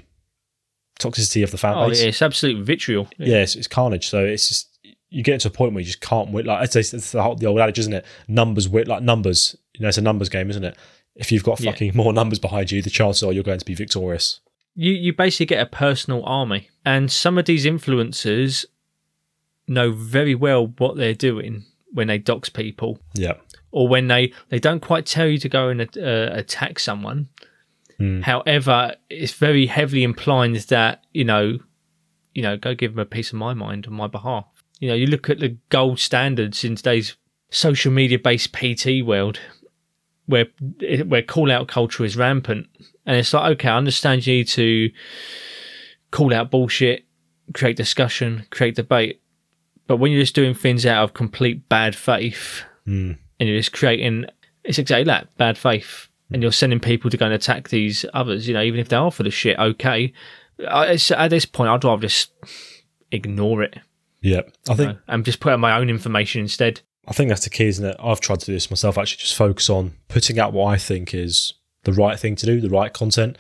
[0.99, 2.01] toxicity of the fan Oh base.
[2.01, 3.07] yeah, it's absolute vitriol.
[3.17, 4.07] yeah, it's, it's carnage.
[4.07, 4.76] So it's just
[5.09, 6.45] you get to a point where you just can't win.
[6.45, 8.05] Like it's, it's the, whole, the old adage, isn't it?
[8.27, 8.87] Numbers win.
[8.87, 10.75] Like numbers, you know, it's a numbers game, isn't it?
[11.15, 11.71] If you've got Yeah.
[11.71, 14.39] fucking more numbers behind you, the chances are you're going to be victorious.
[14.75, 18.65] you you basically get a personal army and some of these influencers
[19.67, 23.33] know very well what they're doing when they dox people Yeah,
[23.71, 27.29] or when they they don't quite tell you to go and uh, attack someone
[27.97, 28.21] Hmm.
[28.21, 31.57] however it's very heavily implying that you know
[32.35, 34.95] you know go give them a piece of my mind on my behalf you know
[34.95, 37.15] you look at the gold standards in today's
[37.49, 39.39] social media based pt world
[40.25, 40.45] where
[41.05, 42.67] where call out culture is rampant.
[43.05, 44.91] And it's like okay i understand you need to
[46.11, 47.05] call out bullshit
[47.53, 49.21] create discussion create debate.
[49.87, 53.13] But when you're just doing things out of complete bad faith Hmm.
[53.39, 54.25] and you're just creating
[54.63, 56.09] it's exactly that bad faith.
[56.29, 58.97] And you're sending people to go and attack these others you know even if they
[58.97, 60.11] are for the shit okay.
[60.67, 62.31] I, it's, at this point i'd rather just
[63.11, 63.77] ignore it
[64.21, 64.41] yeah.
[64.69, 67.49] I think know, and just put out my own information instead I think that's the
[67.49, 67.95] key, isn't it?
[67.99, 68.97] I've tried to do this myself.
[68.97, 71.53] Actually, just focus on putting out what I think is
[71.83, 73.37] the right thing to do, the right content,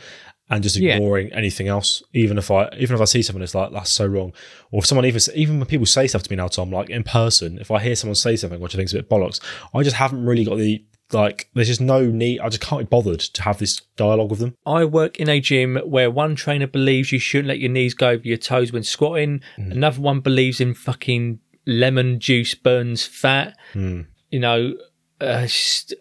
[0.49, 0.95] and just Yeah.
[0.95, 2.01] ignoring anything else.
[2.13, 4.31] Even if I, even if I see something that's like that's so wrong,
[4.71, 7.03] or if someone even even when people say stuff to me now, Tom, like in
[7.03, 9.41] person, if I hear someone say something which I think is a bit bollocks,
[9.73, 11.49] I just haven't really got the like.
[11.53, 12.39] There's just no need.
[12.39, 14.55] I just can't be bothered to have this dialogue with them.
[14.65, 18.09] I work in a gym where one trainer believes you shouldn't let your knees go
[18.09, 19.41] over your toes when squatting.
[19.57, 19.71] Mm.
[19.71, 23.57] Another one believes in fucking lemon juice burns fat.
[23.73, 24.07] Mm.
[24.31, 24.73] You know,
[25.21, 25.93] uh, just,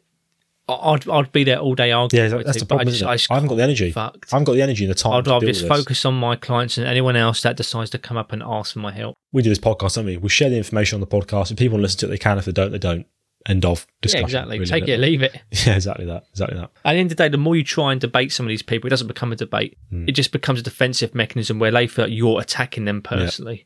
[0.69, 2.31] I'd I'd be there all day arguing.
[2.31, 2.89] Yeah, that's the but problem.
[2.89, 3.05] I just.
[3.05, 3.93] I just I haven't got the energy.
[3.93, 4.33] Fucked.
[4.33, 5.13] I haven't got the energy and the time.
[5.13, 8.33] I'd rather just focus on my clients and anyone else that decides to come up
[8.33, 9.15] and ask for my help.
[9.33, 10.17] We do this podcast, don't we?
[10.17, 11.51] We share the information on the podcast.
[11.53, 12.39] If people listen to it, they can.
[12.39, 13.07] If they don't, they don't.
[13.49, 14.23] End of discussion.
[14.23, 14.59] yeah, exactly.
[14.59, 15.41] really, Take it or leave it.
[15.67, 16.25] Yeah, exactly that.
[16.33, 16.71] Exactly that.
[16.85, 18.63] At the end of the day, the more you try and debate some of these
[18.63, 19.79] people, it doesn't become a debate.
[19.91, 20.09] Hmm.
[20.09, 23.65] It just becomes a defensive mechanism where they feel like you're attacking them personally.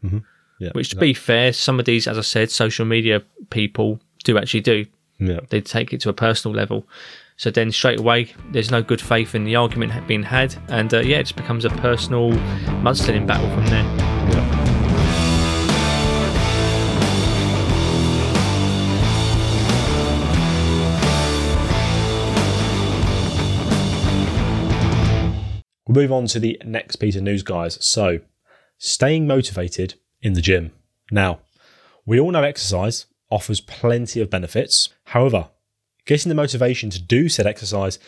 [0.58, 0.70] Yeah.
[0.72, 4.60] Which, to be fair, some of these, as I said, social media people do actually
[4.60, 4.84] do.
[5.18, 5.40] yeah.
[5.48, 6.86] They take it to a personal level.
[7.38, 11.00] So then straight away, there's no good faith in the argument being had, and uh,
[11.00, 12.32] yeah, it just becomes a personal
[12.84, 13.82] mudslinging battle from there.
[14.34, 14.59] yeah.
[25.90, 27.76] We'll move on to the next piece of news, guys.
[27.84, 28.20] So,
[28.78, 30.70] staying motivated in the gym.
[31.10, 31.40] Now,
[32.06, 34.90] we all know exercise offers plenty of benefits.
[35.06, 35.48] However,
[36.06, 37.98] getting the motivation to do said exercise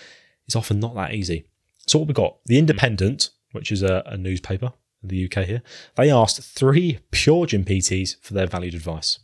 [0.47, 1.47] is often not that easy.
[1.89, 2.37] So, what we got?
[2.47, 5.63] The Independent, which is a, a newspaper in the UK here,
[5.97, 9.19] they asked three pure gym PTs for their valued advice.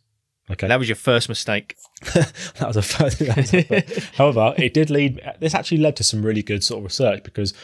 [0.51, 0.67] Okay.
[0.67, 1.77] That was your first mistake.
[2.15, 3.19] that was a first.
[3.21, 4.15] that was a first.
[4.17, 5.21] However, it did lead.
[5.39, 7.55] This actually led to some really good sort of research because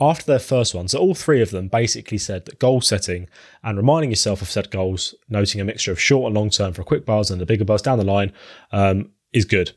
[0.00, 3.28] after their first one, so all three of them basically said that goal setting
[3.62, 6.82] and reminding yourself of set goals, noting a mixture of short and long term for
[6.82, 8.32] quick buzz and a bigger buzz down the line,
[8.72, 9.72] um, is good.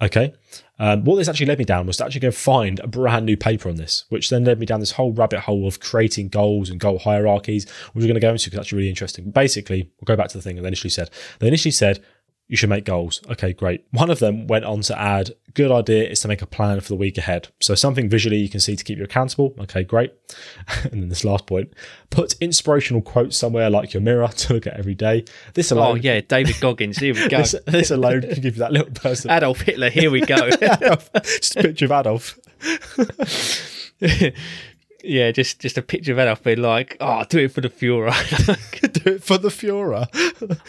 [0.00, 0.34] Okay.
[0.78, 3.36] Um, what this actually led me down was to actually go find a brand new
[3.36, 6.68] paper on this, which then led me down this whole rabbit hole of creating goals
[6.68, 9.30] and goal hierarchies, which we're going to go into because that's really interesting.
[9.30, 11.08] Basically, we'll go back to the thing they initially said.
[11.38, 12.04] They initially said
[12.48, 13.20] you should make goals.
[13.30, 13.84] Okay, great.
[13.90, 16.88] One of them went on to add, good idea is to make a plan for
[16.88, 17.48] the week ahead.
[17.60, 19.54] So something visually you can see to keep you accountable.
[19.58, 20.12] Okay, great.
[20.84, 21.72] and then this last point,
[22.10, 25.24] put inspirational quotes somewhere like your mirror to look at every day.
[25.54, 26.98] This Oh yeah, David Goggins.
[26.98, 27.38] Here we go.
[27.38, 29.30] this, this alone can give you that little person.
[29.30, 29.90] Adolf Hitler.
[29.90, 30.48] Here we go.
[30.62, 31.10] Adolf.
[31.24, 32.38] Just a picture of Adolf.
[35.06, 38.12] Yeah, just just a picture of Adolf being like, "Oh, do it for the Führer,"
[39.04, 40.06] Do it for the Führer.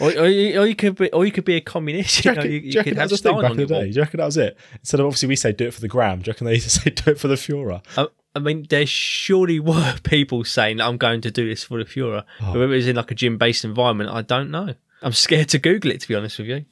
[0.00, 2.22] or, or, you, or you could be, or you could be a communist.
[2.22, 3.50] Do You, reckon, you, do you you could that have was a thing Stein back
[3.52, 3.74] in the day?
[3.74, 3.82] wall.
[3.82, 4.56] Do you reckon that was it?
[4.74, 6.64] Instead of obviously we say do it for the gram, do you reckon they used
[6.70, 7.82] to say do it for the Führer?
[7.96, 11.84] I, I mean, there surely were people saying, "I'm going to do this for the
[11.84, 12.52] Führer." Oh.
[12.52, 14.74] Whether it was in like a gym-based environment, I don't know.
[15.00, 16.64] I'm scared to Google it, to be honest with you.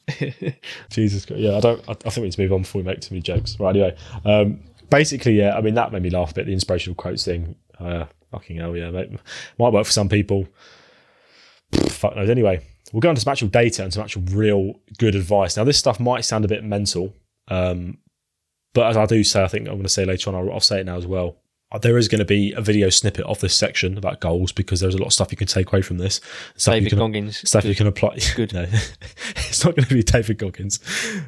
[0.89, 1.41] Jesus Christ.
[1.41, 1.81] Yeah, I don't.
[1.87, 3.57] I, I think we need to move on before we make too many jokes.
[3.59, 3.69] Right.
[3.75, 5.55] Anyway, um, basically, yeah.
[5.55, 6.45] I mean, that made me laugh a bit.
[6.45, 7.55] The inspirational quotes thing.
[7.79, 8.91] Uh, fucking hell, yeah.
[8.91, 9.11] Mate.
[9.59, 10.47] Might work for some people.
[11.71, 12.29] Pfft, Fuck knows.
[12.29, 12.61] Anyway,
[12.93, 15.57] we'll go on to some actual data and some actual real good advice.
[15.57, 17.13] Now, this stuff might sound a bit mental,
[17.49, 17.97] um,
[18.73, 20.35] but as I do say, I think I'm going to say later on.
[20.35, 21.37] I'll, I'll say it now as well.
[21.69, 24.79] Uh, There is going to be a video snippet of this section about goals because
[24.79, 26.21] there's a lot of stuff you can take away from this.
[26.55, 27.47] Stuff you can, Goggins.
[27.47, 28.19] stuff you can apply.
[28.35, 28.53] Good.
[28.53, 28.61] No,
[29.35, 30.79] it's not going to be David Goggins.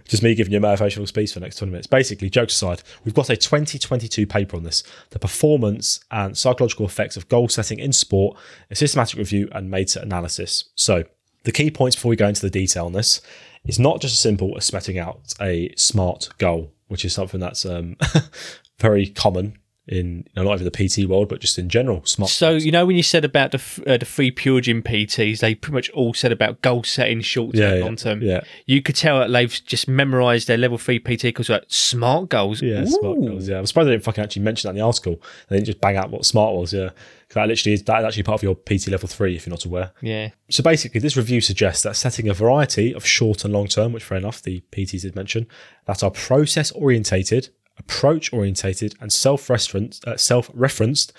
[0.06, 1.88] Just me giving you a motivational speech for the next 20 minutes.
[1.88, 7.18] Basically, jokes aside, we've got a 2022 paper on this the performance and psychological effects
[7.18, 8.38] of goal setting in sport,
[8.72, 10.70] a systematic review, and meta analysis.
[10.76, 11.04] So,
[11.44, 13.22] the key points before we go into the detail on this
[13.66, 17.66] is not just as simple as setting out a smart goal, which is something that's
[17.66, 17.98] um,
[18.80, 19.59] very common
[19.90, 22.06] in you know, not even the PT world, but just in general.
[22.06, 22.30] Smart.
[22.32, 25.56] So you know when you said about the uh, the free pure gym PTs, they
[25.56, 28.22] pretty much all said about goal setting, short term, Yeah, yeah, long term.
[28.22, 28.42] yeah.
[28.66, 32.62] You could tell that they've just memorised their level three PT because like smart goals.
[32.62, 33.50] Yeah, smart goals.
[33.50, 35.22] Yeah, I'm surprised they didn't fucking actually mention that in the article.
[35.50, 36.72] They didn't just bang out what smart was.
[36.72, 36.92] Yeah,
[37.34, 39.66] that literally is that is actually part of your PT level three if you're not
[39.66, 39.92] aware.
[40.02, 40.30] Yeah.
[40.52, 44.04] So basically, this review suggests that setting a variety of short and long term, which
[44.04, 45.48] fair enough, the PTs did mention,
[45.86, 47.50] that are process orientated,
[47.80, 51.14] approach orientated, and self uh, referenced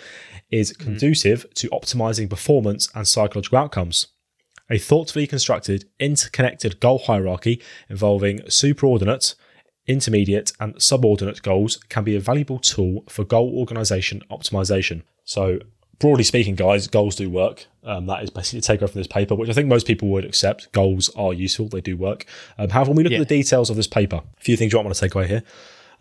[0.51, 4.09] is conducive to optimizing performance and psychological outcomes.
[4.71, 9.35] A thoughtfully constructed, interconnected goal hierarchy involving superordinate,
[9.87, 15.03] intermediate, and subordinate goals can be a valuable tool for goal organization optimization.
[15.25, 15.59] So,
[15.99, 17.67] broadly speaking, guys, goals do work.
[17.83, 20.25] Um, that is basically a takeaway from this paper, which I think most people would
[20.25, 20.71] accept.
[20.73, 22.25] Goals are useful, they do work.
[22.59, 23.21] Um, however, when we look Yeah.
[23.21, 25.27] at the details of this paper, a few things you might want to take away
[25.27, 25.43] here.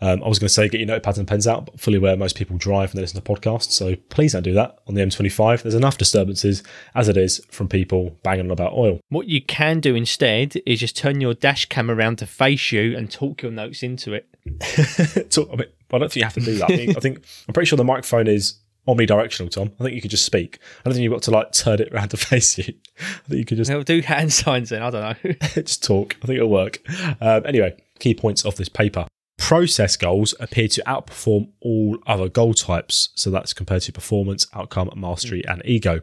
[0.00, 2.16] Um, I was going to say get your notepads and pens out, but fully aware
[2.16, 5.02] most people drive when they listen to podcasts, so please don't do that on the
[5.02, 5.62] M25.
[5.62, 6.62] There's enough disturbances
[6.94, 9.00] as it is from people banging on about oil.
[9.08, 12.96] What you can do instead is just turn your dash cam around to face you
[12.96, 14.26] and talk your notes into it.
[15.30, 16.70] So, I, mean, I don't think you have to do that.
[16.70, 18.54] I think, I think I'm pretty sure the microphone is
[18.88, 19.72] omnidirectional, Tom.
[19.78, 20.58] I think you could just speak.
[20.80, 22.74] I don't think you've got to like turn it around to face you.
[22.98, 24.82] I think you could just They'll do hand signs then.
[24.82, 25.32] I don't know.
[25.62, 26.16] just talk.
[26.22, 26.78] I think it'll work.
[27.20, 29.06] Um, anyway, key points of this paper.
[29.50, 33.08] Process goals appear to outperform all other goal types.
[33.16, 36.02] So that's compared to performance, outcome, mastery, and ego.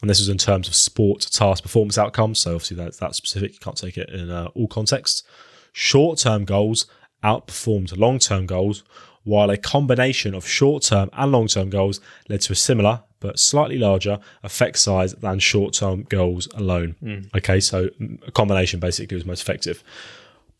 [0.00, 2.40] And this is in terms of sport, task, performance outcomes.
[2.40, 3.52] So obviously that's that specific.
[3.52, 5.22] You can't take it in uh, all contexts.
[5.72, 6.86] Short-term goals
[7.22, 8.82] outperformed long-term goals,
[9.22, 14.18] while a combination of short-term and long-term goals led to a similar but slightly larger
[14.42, 16.96] effect size than short-term goals alone.
[17.36, 19.84] Okay, so mm, a combination basically was most effective.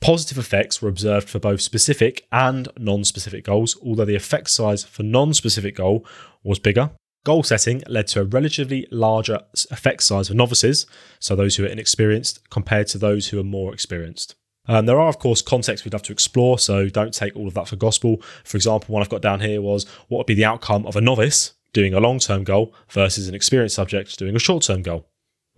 [0.01, 4.83] Positive effects were observed for both specific and non specific goals, although the effect size
[4.83, 6.07] for non specific goal
[6.43, 6.91] was bigger.
[7.23, 10.87] Goal setting led to a relatively larger effect size for novices,
[11.19, 14.35] so those who are inexperienced, compared to those who are more experienced.
[14.67, 17.55] Um, there are, of course, contexts we'd have to explore, so don't take all of
[17.55, 18.23] that for gospel.
[18.45, 21.03] For example, one I've got down here was what would be the outcome of a
[21.03, 25.10] novice doing a long term goal versus an experienced subject doing a short term goal?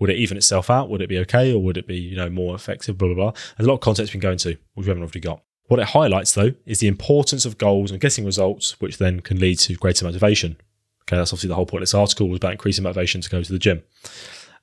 [0.02, 0.90] Would it even itself out?
[0.90, 2.98] Would it be okay, or would it be you know more effective?
[2.98, 3.30] Blah blah blah.
[3.30, 5.44] There's a lot of context we can go into, which we haven't already got.
[5.68, 9.38] What it highlights though is the importance of goals and getting results, which then can
[9.38, 10.56] lead to greater motivation.
[11.02, 13.52] Okay, that's obviously the whole point this article was about increasing motivation to go to
[13.52, 13.84] the gym.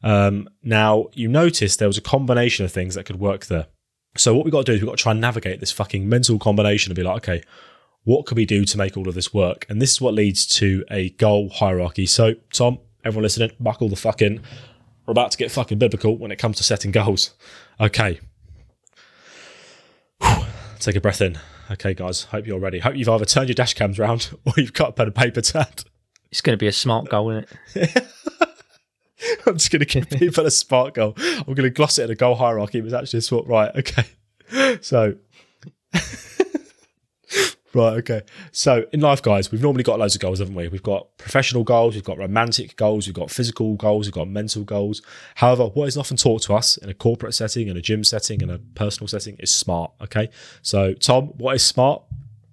[0.04, 3.68] Um, now you notice there was a combination of things that could work there.
[4.18, 6.10] So what we've got to do is we've got to try and navigate this fucking
[6.10, 7.44] mental combination and be like, okay,
[8.04, 9.66] what can we do to make all of this work?
[9.70, 12.08] And this is what leads to a goal hierarchy.
[12.08, 14.42] So, Tom, everyone listening, buckle the fucking.
[15.10, 17.34] We're about to get fucking biblical when it comes to setting goals.
[17.82, 18.20] Okay,
[20.80, 21.40] Take a breath in.
[21.72, 22.78] Okay, guys, hope you're ready.
[22.78, 25.42] Hope you've either turned your dash cams round or you've got a pen and paper
[25.42, 25.84] to hand.
[26.30, 28.08] It's going to be a smart goal, isn't it?
[29.48, 31.16] I'm just going to give people a smart goal.
[31.18, 32.78] I'm going to gloss it in a goal hierarchy.
[32.78, 33.48] It was actually a smart.
[33.48, 33.72] Right.
[33.76, 34.80] Okay.
[34.82, 35.16] So.
[37.74, 37.94] Right.
[38.00, 38.22] Okay.
[38.52, 40.68] So in life, guys, we've normally got loads of goals, haven't we?
[40.68, 44.64] We've got professional goals, we've got romantic goals, we've got physical goals, we've got mental
[44.64, 45.02] goals.
[45.36, 48.42] However, what is often taught to us in a corporate setting, in a gym setting,
[48.42, 49.92] in a personal setting is smart.
[50.02, 50.30] Okay.
[50.62, 52.04] So Tom, what is smart?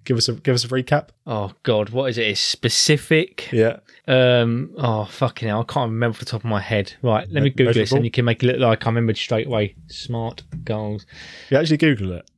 [0.03, 1.09] Give us a give us a recap.
[1.25, 2.27] Oh God, what is it?
[2.27, 3.49] It's specific.
[3.51, 3.79] Yeah.
[4.07, 4.73] Um.
[4.77, 6.93] Oh fucking hell, I can't remember off the top of my head.
[7.01, 9.17] Right, let me Me- Google this, and you can make it look like I remembered
[9.17, 9.75] straight away.
[9.87, 11.05] Smart goals.
[11.49, 12.29] You actually Google it,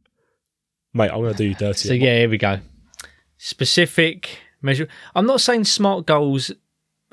[0.93, 1.09] mate.
[1.11, 1.87] I'm going to do you dirty.
[1.87, 2.59] So yeah, here we go.
[3.37, 4.87] Specific measure.
[5.15, 6.51] I'm not saying smart goals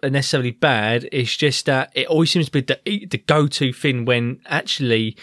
[0.02, 1.08] are necessarily bad.
[1.12, 5.16] It's just that it always seems to be the the go-to thing when actually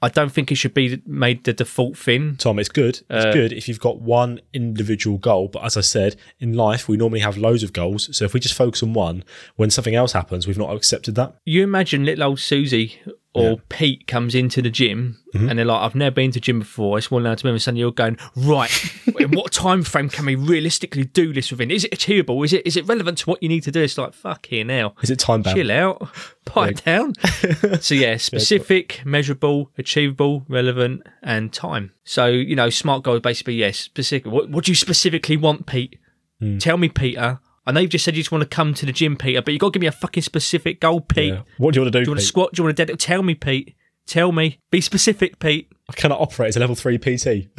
[0.00, 2.36] I don't think it should be made the default thing.
[2.36, 3.00] Tom, it's good.
[3.10, 5.48] It's Uh, good if you've got one individual goal.
[5.48, 8.14] But as I said, in life, we normally have loads of goals.
[8.16, 9.24] So if we just focus on one,
[9.56, 11.34] when something else happens, we've not accepted that.
[11.44, 13.00] You imagine little old Susie
[13.38, 15.50] or Pete comes into the gym Mm-hmm.
[15.50, 16.96] and they're like, I've never been to the gym before.
[16.96, 17.52] I just want to move.
[17.52, 18.70] And suddenly you're going, right,
[19.20, 21.70] in what time frame can we realistically do this within?
[21.70, 22.42] Is it achievable?
[22.44, 23.82] Is it is it relevant to what you need to do?
[23.82, 24.94] It's like, fuck here now.
[25.02, 25.54] Is it time bound?
[25.54, 26.08] Chill out,
[26.46, 27.12] pipe down.
[27.80, 31.92] so yeah, specific, measurable, achievable, relevant, and time.
[32.04, 34.32] So you know, smart goals basically yes, specific.
[34.32, 35.98] What, what do you specifically want, Pete?
[36.40, 36.56] Hmm.
[36.56, 37.40] Tell me, Peter.
[37.68, 39.52] I know you've just said you just want to come to the gym, Peter, but
[39.52, 41.34] you've got to give me a fucking specific goal, Pete.
[41.34, 41.42] Yeah.
[41.58, 42.04] What do you want to do?
[42.04, 42.52] Do you want to squat?
[42.54, 42.98] Do you want to dead?
[42.98, 43.74] Tell me, Pete.
[44.06, 44.58] Tell me.
[44.70, 45.70] Be specific, Pete.
[45.88, 47.24] I cannot operate as a level three PT.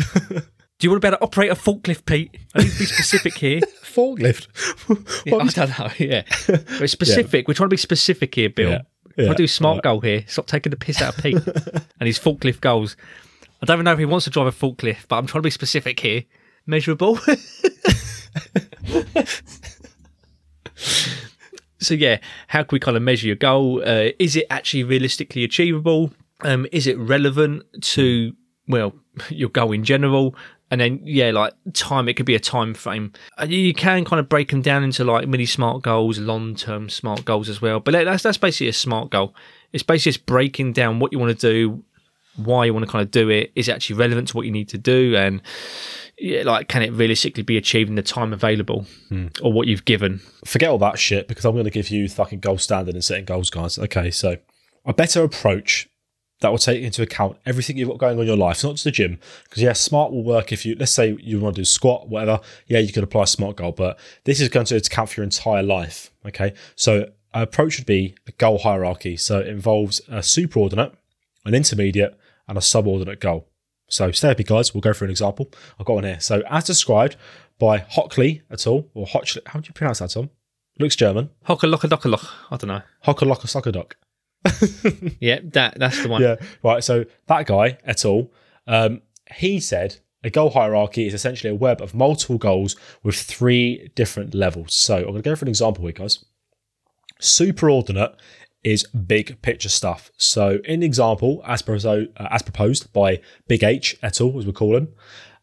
[0.79, 2.35] Do you want to be able to operate a forklift, Pete?
[2.55, 3.59] I need to be specific here.
[3.83, 4.47] Forklift.
[5.25, 5.89] Yeah, What I don't know.
[5.99, 6.23] Yeah,
[6.79, 7.47] we're specific.
[7.47, 8.69] We're trying to be specific here, Bill.
[8.71, 8.81] Yeah.
[9.17, 9.31] Yeah.
[9.31, 9.83] I do smart Right.
[9.83, 11.35] goal here, stop taking the piss out of Pete
[11.99, 12.95] and his forklift goals.
[13.61, 15.47] I don't even know if he wants to drive a forklift, but I'm trying to
[15.47, 16.23] be specific here.
[16.65, 17.19] Measurable.
[21.79, 23.81] So yeah, how can we kind of measure your goal?
[23.85, 26.11] Uh, is it actually realistically achievable?
[26.41, 28.33] Um, is it relevant to
[28.67, 28.93] well
[29.29, 30.35] your goal in general?
[30.71, 32.07] And then yeah, like time.
[32.07, 33.11] It could be a time frame.
[33.39, 36.89] Uh, You can kind of break them down into like mini smart goals, long term
[36.89, 37.79] smart goals as well.
[37.79, 39.33] But that's that's basically a smart goal.
[39.73, 41.83] It's basically just breaking down what you want to do,
[42.39, 43.52] why you want to kind of do it.
[43.56, 45.15] Is it actually relevant to what you need to do?
[45.15, 45.41] And
[46.17, 49.28] yeah, like can it realistically be achieved in the time available hmm.
[49.41, 50.21] or what you've given?
[50.45, 53.25] Forget all that shit because I'm going to give you fucking gold standard and setting
[53.25, 53.78] goals, guys.
[53.78, 54.38] Okay, so
[54.86, 55.89] a better approach
[56.41, 58.86] that will take into account everything you've got going on in your life, not just
[58.86, 59.19] the gym.
[59.43, 62.39] Because yeah, smart will work if you let's say you want to do squat, whatever.
[62.67, 65.25] Yeah, you could apply a smart goal, but this is going to account for your
[65.25, 66.12] entire life.
[66.25, 69.17] Okay, so approach would be a goal hierarchy.
[69.17, 70.95] So it involves a superordinate,
[71.45, 72.17] an intermediate,
[72.49, 73.47] and a subordinate goal.
[73.88, 74.73] So stay with me, guys.
[74.73, 75.49] We'll go through an example.
[75.79, 76.19] I've got one here.
[76.19, 77.15] So as described
[77.57, 78.85] by Hockley et al.
[78.93, 80.29] or Hockley, how do you pronounce that, Tom?
[80.79, 81.29] Looks German.
[81.47, 82.25] Hocka locka docka lock.
[82.51, 82.81] I don't know.
[83.05, 83.95] Hockalocka soccer duck.
[85.19, 86.21] Yeah, that that's the one.
[86.21, 86.83] Yeah, right.
[86.83, 88.29] So that guy et al.
[88.67, 89.01] Um,
[89.35, 94.33] he said a goal hierarchy is essentially a web of multiple goals with three different
[94.33, 94.73] levels.
[94.75, 96.23] So I'm going to go for an example here, guys.
[97.21, 98.15] Superordinate
[98.63, 100.11] is big picture stuff.
[100.17, 104.51] So in example, as proposed, uh, as proposed by Big H et al., as we
[104.51, 104.89] call him,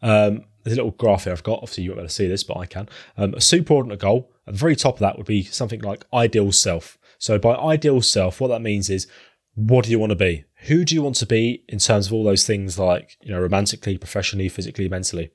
[0.03, 1.61] um, there's a little graph here I've got.
[1.63, 2.89] Obviously, you won't be able to see this, but I can.
[3.17, 6.53] Um, a superordinate goal at the very top of that would be something like ideal
[6.53, 6.99] self.
[7.19, 9.07] So by ideal self, what that means is
[9.55, 10.45] what do you want to be?
[10.67, 13.41] Who do you want to be in terms of all those things like, you know,
[13.41, 15.31] romantically, professionally, physically, mentally?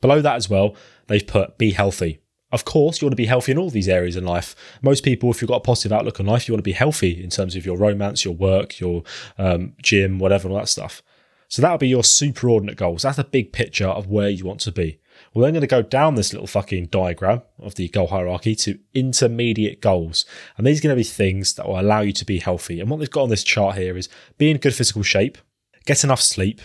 [0.00, 0.76] Below that as well,
[1.08, 2.20] they've put be healthy.
[2.52, 4.54] Of course, you want to be healthy in all these areas in life.
[4.80, 7.22] Most people, if you've got a positive outlook on life, you want to be healthy
[7.22, 9.02] in terms of your romance, your work, your
[9.36, 11.02] um, gym, whatever, all that stuff.
[11.48, 13.02] So that would be your superordinate goals.
[13.02, 15.00] That's the big picture of where you want to be.
[15.32, 18.78] We're then going to go down this little fucking diagram of the goal hierarchy to
[18.94, 20.24] intermediate goals.
[20.56, 22.80] And these are going to be things that will allow you to be healthy.
[22.80, 25.38] And what they've got on this chart here is be in good physical shape,
[25.84, 26.60] get enough sleep,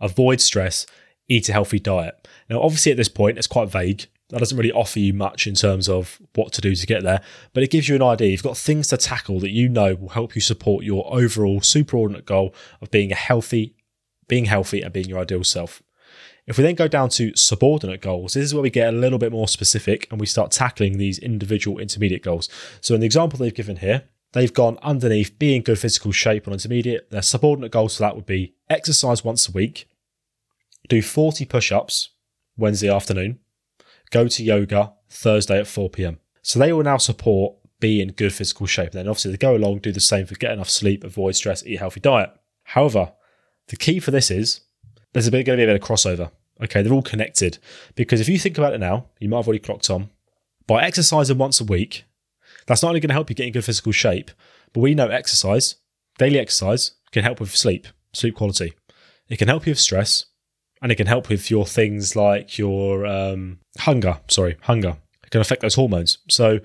[0.00, 0.86] avoid stress,
[1.28, 2.28] eat a healthy diet.
[2.48, 4.06] Now, obviously, at this point, it's quite vague.
[4.34, 7.20] That doesn't really offer you much in terms of what to do to get there,
[7.52, 8.30] but it gives you an idea.
[8.30, 12.24] You've got things to tackle that you know will help you support your overall superordinate
[12.24, 13.76] goal of being a healthy,
[14.26, 15.84] being healthy and being your ideal self.
[16.48, 19.20] If we then go down to subordinate goals, this is where we get a little
[19.20, 22.48] bit more specific and we start tackling these individual intermediate goals.
[22.80, 26.54] So in the example they've given here, they've gone underneath being good physical shape on
[26.54, 27.08] intermediate.
[27.12, 29.88] Their subordinate goals for that would be exercise once a week,
[30.88, 32.08] do 40 push ups
[32.56, 33.38] Wednesday afternoon,
[34.14, 36.20] go to yoga Thursday at 4 pm.
[36.40, 38.92] So they will now support be in good physical shape.
[38.92, 41.76] Then obviously they go along, do the same for get enough sleep, avoid stress, eat
[41.76, 42.30] a healthy diet.
[42.62, 43.12] However,
[43.68, 44.60] the key for this is
[45.12, 46.30] there's a bit going to be a bit of crossover.
[46.62, 47.58] Okay, they're all connected.
[47.96, 50.10] Because if you think about it now, you might have already clocked on.
[50.66, 52.04] By exercising once a week,
[52.66, 54.30] that's not only going to help you get in good physical shape,
[54.72, 55.76] but we know exercise,
[56.18, 58.74] daily exercise, can help with sleep, sleep quality.
[59.28, 60.26] It can help you with stress,
[60.84, 64.20] and it can help with your things like your um, hunger.
[64.28, 64.98] Sorry, hunger.
[65.24, 66.18] It can affect those hormones.
[66.28, 66.60] So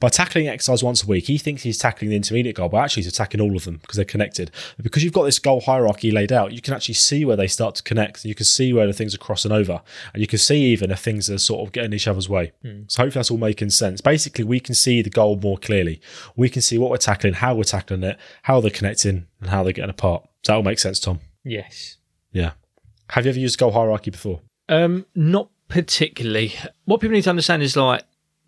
[0.00, 3.02] by tackling exercise once a week, he thinks he's tackling the intermediate goal, but actually
[3.02, 4.50] he's attacking all of them because they're connected.
[4.78, 7.46] And because you've got this goal hierarchy laid out, you can actually see where they
[7.46, 8.24] start to connect.
[8.24, 9.82] You can see where the things are crossing over,
[10.14, 12.52] and you can see even if things are sort of getting each other's way.
[12.86, 14.00] So hopefully that's all making sense.
[14.00, 16.00] Basically, we can see the goal more clearly.
[16.36, 19.62] We can see what we're tackling, how we're tackling it, how they're connecting, and how
[19.62, 20.22] they're getting apart.
[20.42, 21.20] Does that all make sense, Tom?
[21.44, 21.98] Yes.
[22.32, 22.52] Yeah.
[23.10, 24.40] Have you ever used goal hierarchy before?
[24.68, 26.54] Um, not particularly.
[26.84, 28.02] What people need to understand is like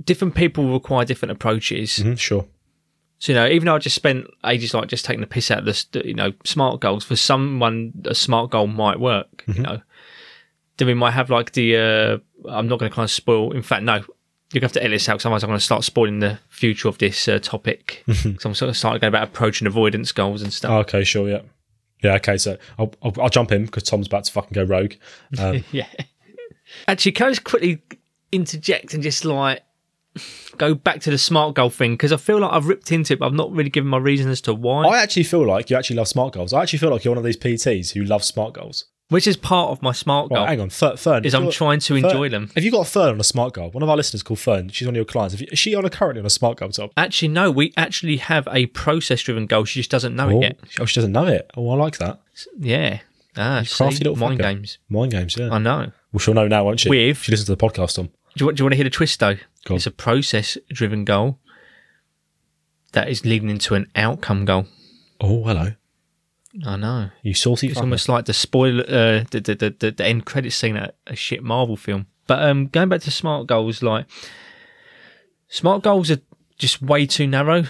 [0.05, 1.91] different people require different approaches.
[1.99, 2.47] Mm-hmm, sure.
[3.19, 5.59] So you know, even though I just spent ages like just taking the piss out
[5.61, 7.05] of this, you know, smart goals.
[7.05, 9.45] For someone, a smart goal might work.
[9.47, 9.83] You know,
[10.79, 11.77] then we might have like the.
[11.77, 13.53] Uh, I'm not going to kind of spoil.
[13.53, 14.03] In fact, no.
[14.53, 16.19] You're going to have to edit this out, 'cause otherwise I'm going to start spoiling
[16.19, 18.03] the future of this uh, topic.
[18.13, 20.73] so I'm sort of starting going about approach and avoidance goals and stuff.
[20.89, 21.43] Okay, sure, yeah.
[22.03, 24.94] Yeah, okay, so I'll, I'll, I'll jump in because Tom's about to fucking go rogue.
[25.38, 25.86] Um, Yeah.
[26.86, 27.82] Actually, can I just quickly
[28.32, 29.62] interject and just like
[30.57, 33.18] go back to the smart goal thing because I feel like I've ripped into it,
[33.18, 34.86] but I've not really given my reason as to why.
[34.86, 36.53] I actually feel like you actually love smart goals.
[36.53, 38.86] I actually feel like you're one of these PTs who loves smart goals.
[39.11, 40.47] Which is part of my smart Right, goal.
[40.47, 40.97] hang on, Fern.
[40.97, 42.51] Fern Is I'm trying to Fern- enjoy them.
[42.55, 43.71] Have you got a Fern on a smart goal?
[43.71, 44.71] One of our listeners called Fern.
[44.71, 45.39] She's one of your clients.
[45.41, 46.89] You, is she on a currently on a smart goal, Tom?
[46.97, 49.65] Actually, no, we actually have a process driven goal.
[49.67, 50.59] She just doesn't know Oh, it yet.
[50.81, 51.51] oh, she doesn't know it.
[51.57, 52.21] Oh, I like that.
[52.59, 53.01] Yeah.
[53.37, 54.43] Ah, crafty see, little mind fucker.
[54.43, 54.79] games.
[54.89, 55.51] Mind games, yeah.
[55.53, 55.93] I know.
[56.13, 56.89] well, she'll know now, won't she?
[56.89, 58.07] With- she listens to the podcast, Tom.
[58.07, 59.37] Do you, want- do you want to hear the twist though?
[59.69, 61.39] It's a process driven goal
[62.93, 64.67] that is leading into an outcome goal.
[65.21, 65.73] Oh, hello.
[66.66, 67.11] I know.
[67.22, 67.82] You saucy It's fucker.
[67.82, 71.42] almost like the spoiler, uh, the, the, the, the, end credit scene at a shit
[71.42, 72.07] Marvel film.
[72.26, 74.07] But um, going back to smart goals, like
[75.48, 76.20] smart goals are
[76.59, 77.64] just way too narrow,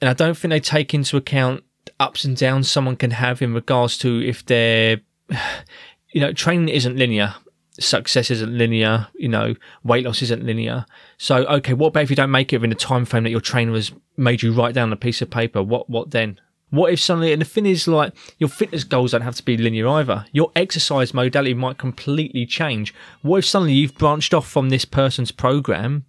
[0.00, 1.64] and I don't think they take into account
[1.98, 5.00] ups and downs someone can have in regards to if they're,
[6.12, 7.34] you know, training isn't linear.
[7.78, 9.54] Success isn't linear, you know,
[9.84, 10.84] weight loss isn't linear.
[11.18, 13.40] So, okay, what about if you don't make it within the time frame that your
[13.40, 15.62] trainer has made you write down on a piece of paper?
[15.62, 16.40] What, what then?
[16.70, 19.56] What if suddenly, and the thing is, like, your fitness goals don't have to be
[19.56, 20.26] linear either.
[20.32, 22.94] Your exercise modality might completely change.
[23.22, 26.04] What if suddenly you've branched off from this person's program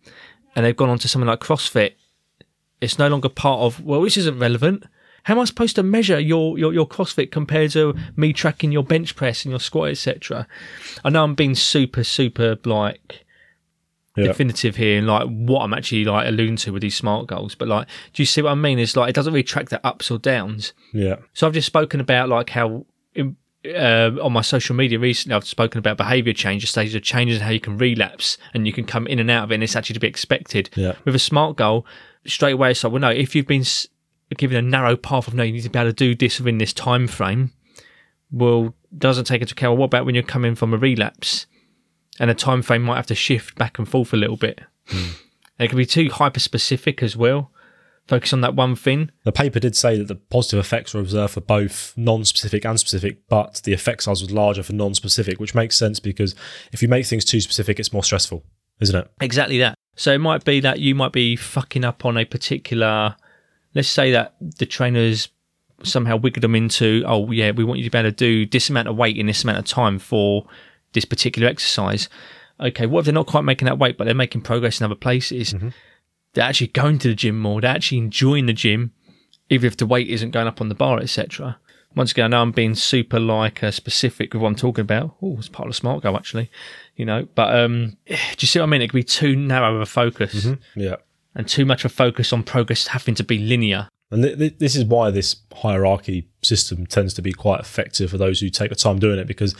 [0.55, 1.93] and they've gone on to something like CrossFit?
[2.79, 4.85] It's no longer part of, well, this isn't relevant.
[5.23, 8.83] How am I supposed to measure your, your, your CrossFit compared to me tracking your
[8.83, 10.47] bench press and your squat, etc.?
[11.03, 13.25] I know I'm being super, super, like,
[14.17, 14.25] Yeah.
[14.27, 17.55] definitive here and like what I'm actually like alluding to with these smart goals.
[17.55, 18.77] But like, do you see what I mean?
[18.77, 20.73] It's like it doesn't really track the ups or downs.
[20.93, 21.15] Yeah.
[21.33, 22.85] So I've just spoken about like how
[23.15, 27.03] in, uh, on my social media recently I've spoken about behaviour change, the stages of
[27.03, 29.55] changes, and how you can relapse and you can come in and out of it,
[29.55, 30.69] and it's actually to be expected.
[30.75, 30.95] Yeah.
[31.05, 31.85] With a smart goal,
[32.25, 33.63] straight away it's like, well, no, if you've been
[34.37, 36.57] given a narrow path of no, you need to be able to do this within
[36.57, 37.51] this time frame.
[38.31, 39.73] Well, doesn't take into account.
[39.73, 41.45] Well, what about when you're coming from a relapse,
[42.21, 44.61] and the time frame might have to shift back and forth a little bit.
[44.91, 45.15] And
[45.57, 47.51] it can be too hyper specific as well.
[48.07, 49.09] Focus on that one thing.
[49.23, 53.27] The paper did say that the positive effects were observed for both non-specific and specific,
[53.27, 56.35] but the effect size was larger for non-specific, which makes sense because
[56.71, 58.43] if you make things too specific, it's more stressful,
[58.79, 59.09] isn't it?
[59.19, 59.73] Exactly that.
[59.95, 63.15] So it might be that you might be fucking up on a particular.
[63.73, 65.29] Let's say that the trainers
[65.81, 68.69] somehow wiggled them into, oh yeah, we want you to be able to do this
[68.69, 70.45] amount of weight in this amount of time for
[70.93, 72.09] this particular exercise.
[72.59, 74.95] Okay, what if they're not quite making that weight, but they're making progress in other
[74.95, 75.55] places?
[76.33, 77.59] They're actually going to the gym more.
[77.61, 78.91] They're actually enjoying the gym,
[79.49, 81.57] even if the weight isn't going up on the bar, etc.
[81.95, 85.15] Once again, I know I'm being super like uh, specific with what I'm talking about.
[85.21, 86.49] Oh, it's part of the smart goal actually,
[86.95, 87.27] you know.
[87.35, 88.81] But um, do you see what I mean?
[88.81, 90.95] It could be too narrow of a focus Yeah.
[91.35, 93.89] and too much of a focus on progress having to be linear.
[94.11, 98.17] And th- th- this is why this hierarchy system tends to be quite effective for
[98.17, 99.55] those who take the time doing it because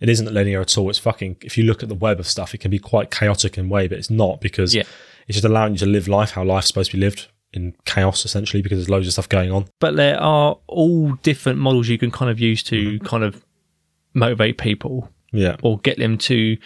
[0.00, 0.88] it isn't linear at all.
[0.88, 3.58] It's fucking, if you look at the web of stuff, it can be quite chaotic
[3.58, 4.84] in a way, but it's not because Yeah.
[5.28, 8.24] it's just allowing you to live life how life's supposed to be lived in chaos
[8.24, 9.66] essentially because there's loads of stuff going on.
[9.80, 13.04] But there are all different models you can kind of use to mm-hmm.
[13.06, 13.44] kind of
[14.14, 15.56] motivate people Yeah.
[15.62, 16.56] or get them to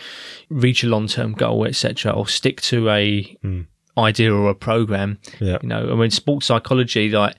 [0.50, 3.66] reach a long term goal, etc., or stick to a mm.
[3.96, 5.18] Idea or a program.
[5.40, 5.58] Yeah.
[5.62, 7.36] You know, I mean, sports psychology, like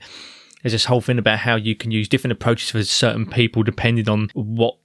[0.62, 4.08] there's this whole thing about how you can use different approaches for certain people depending
[4.08, 4.76] on what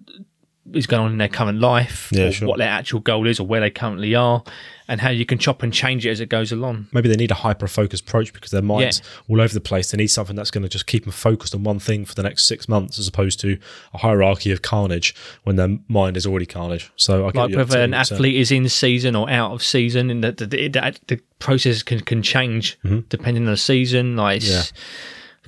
[0.74, 2.47] is going on in their current life, Yeah, or sure.
[2.47, 4.43] what their actual goal is, or where they currently are,
[4.88, 6.88] and how you can chop and change it as it goes along.
[6.91, 9.89] maybe they need a hyper focused approach because their mind's all over the place.
[9.89, 12.24] They need something that's going to just keep them focused on one thing for the
[12.24, 13.57] next six months, as opposed to
[13.93, 16.91] a hierarchy of carnage when their mind is already carnage.
[16.95, 20.32] So I Like whether an athlete is in season or out of season, and the,
[20.32, 22.99] the, the, the process can, can change mm-hmm.
[23.09, 24.16] depending on the season.
[24.16, 24.72] Like it's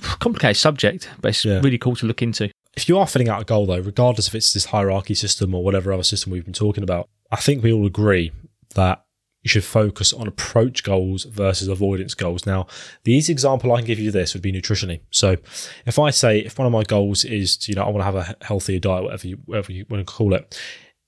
[0.00, 1.60] complicated subject, but it's Yeah.
[1.60, 2.50] really cool to look into.
[2.76, 5.62] If you are filling out a goal though, regardless if it's this hierarchy system or
[5.62, 8.32] whatever other system we've been talking about, I think we all agree
[8.74, 9.04] that
[9.42, 12.46] you should focus on approach goals versus avoidance goals.
[12.46, 12.66] Now,
[13.04, 15.00] the easy example I can give you this would be nutritionally.
[15.10, 15.36] So,
[15.84, 18.04] if I say if one of my goals is to, you know I want to
[18.04, 20.58] have a healthier diet, whatever you whatever you want to call it,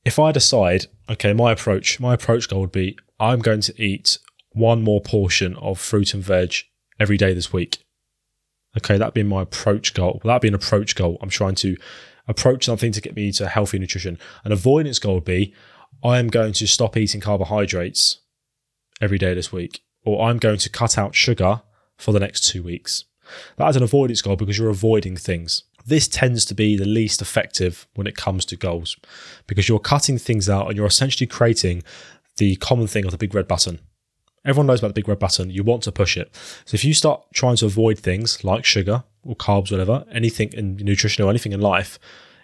[0.04, 4.18] if I decide okay, my approach my approach goal would be I'm going to eat
[4.50, 6.54] one more portion of fruit and veg
[7.00, 7.85] every day this week.
[8.76, 10.20] Okay, that'd be my approach goal.
[10.24, 11.18] That'd be an approach goal.
[11.20, 11.76] I'm trying to
[12.28, 14.18] approach something to get me to healthy nutrition.
[14.44, 15.54] An avoidance goal would be
[16.04, 18.18] I am going to stop eating carbohydrates
[19.00, 21.62] every day this week, or I'm going to cut out sugar
[21.96, 23.04] for the next two weeks.
[23.56, 25.62] That is an avoidance goal because you're avoiding things.
[25.86, 28.96] This tends to be the least effective when it comes to goals
[29.46, 31.82] because you're cutting things out and you're essentially creating
[32.38, 33.80] the common thing of the big red button.
[34.46, 35.50] Everyone knows about the big red button.
[35.50, 36.32] You want to push it.
[36.64, 40.76] So if you start trying to avoid things like sugar or carbs, whatever, anything in
[40.76, 41.98] nutrition or anything in life,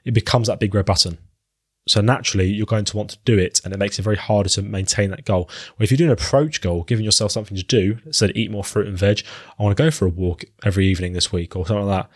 [0.05, 1.19] it becomes that big red button.
[1.89, 4.49] So naturally, you're going to want to do it, and it makes it very harder
[4.51, 5.49] to maintain that goal.
[5.77, 8.53] Where if you do an approach goal, giving yourself something to do, so to eat
[8.53, 9.23] more fruit and veg,
[9.59, 12.11] I want to go for a walk every evening this week or something like that,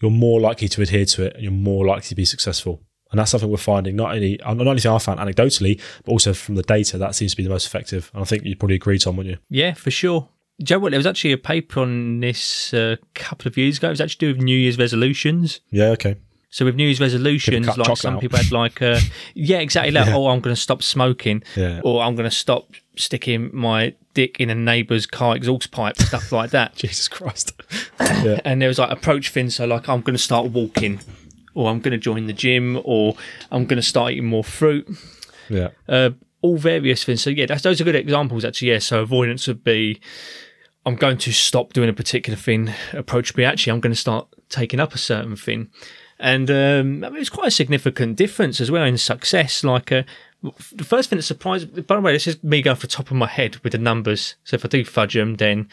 [0.00, 2.82] you're more likely to adhere to it, and you're more likely to be successful.
[3.12, 6.56] And that's something we're finding not only not only I found anecdotally, but also from
[6.56, 8.10] the data that seems to be the most effective.
[8.14, 9.38] And I think you'd probably agree, Tom, wouldn't you?
[9.48, 10.28] Yeah, for sure.
[10.62, 10.90] Joe, what?
[10.90, 13.88] There was actually a paper on this a couple of years ago.
[13.88, 15.60] It was actually to do with New Year's resolutions.
[15.70, 15.86] Yeah.
[15.90, 16.16] Okay.
[16.50, 18.20] So with New Year's resolutions, like some out.
[18.20, 19.00] people had like, uh,
[19.34, 19.90] yeah, exactly.
[19.90, 21.80] Like, oh, I'm going to stop smoking, Yeah.
[21.82, 26.30] or I'm going to stop sticking my dick in a neighbour's car exhaust pipe, stuff
[26.30, 26.74] like that.
[26.76, 27.52] Jesus Christ.
[28.00, 28.38] yeah.
[28.44, 29.56] And there was like approach things.
[29.56, 31.00] So like, I'm going to start walking,
[31.54, 33.16] or I'm going to join the gym, or
[33.50, 34.88] I'm going to start eating more fruit.
[35.48, 35.70] Yeah.
[35.88, 36.10] uh,
[36.42, 37.22] all various things.
[37.22, 38.72] So yeah, that's, those are good examples actually.
[38.72, 40.00] Yeah, so avoidance would be
[40.84, 42.72] I'm going to stop doing a particular thing.
[42.92, 45.70] Approach would be actually I'm going to start taking up a certain thing,
[46.18, 49.62] and um, I mean, it's quite a significant difference as well in success.
[49.64, 50.02] Like uh,
[50.72, 51.86] the first thing that surprised.
[51.86, 53.78] By the way, this is me going off the top of my head with the
[53.78, 54.34] numbers.
[54.44, 55.68] So if I do fudge them, then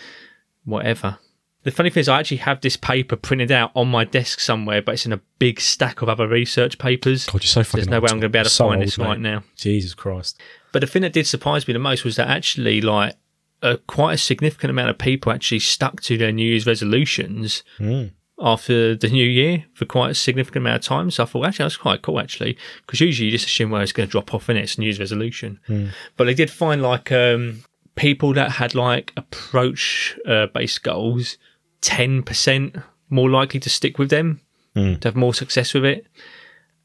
[0.63, 1.17] whatever.
[1.63, 4.81] The funny thing is, I actually have this paper printed out on my desk somewhere,
[4.81, 7.25] but it's in a big stack of other research papers.
[7.25, 7.79] God, you're so fucking.
[7.79, 9.05] There's no old, way I'm going to be able to So find old, this mate.
[9.05, 9.43] right now.
[9.57, 10.39] Jesus Christ.
[10.71, 13.15] But the thing that did surprise me the most was that actually, like,
[13.61, 18.11] uh, quite a significant amount of people actually stuck to their New Year's resolutions Mm.
[18.39, 21.11] after the new year for quite a significant amount of time.
[21.11, 23.91] So I thought, actually, that's quite cool, actually, because usually you just assume, well, it's
[23.91, 25.59] going to drop off in it, it's New Year's resolution.
[26.15, 27.63] But they did find, like, um,
[27.95, 31.37] people that had, like, approach uh, based goals,
[31.81, 34.41] 10% more likely to stick with them,
[34.75, 34.95] hmm.
[34.95, 36.05] to have more success with it.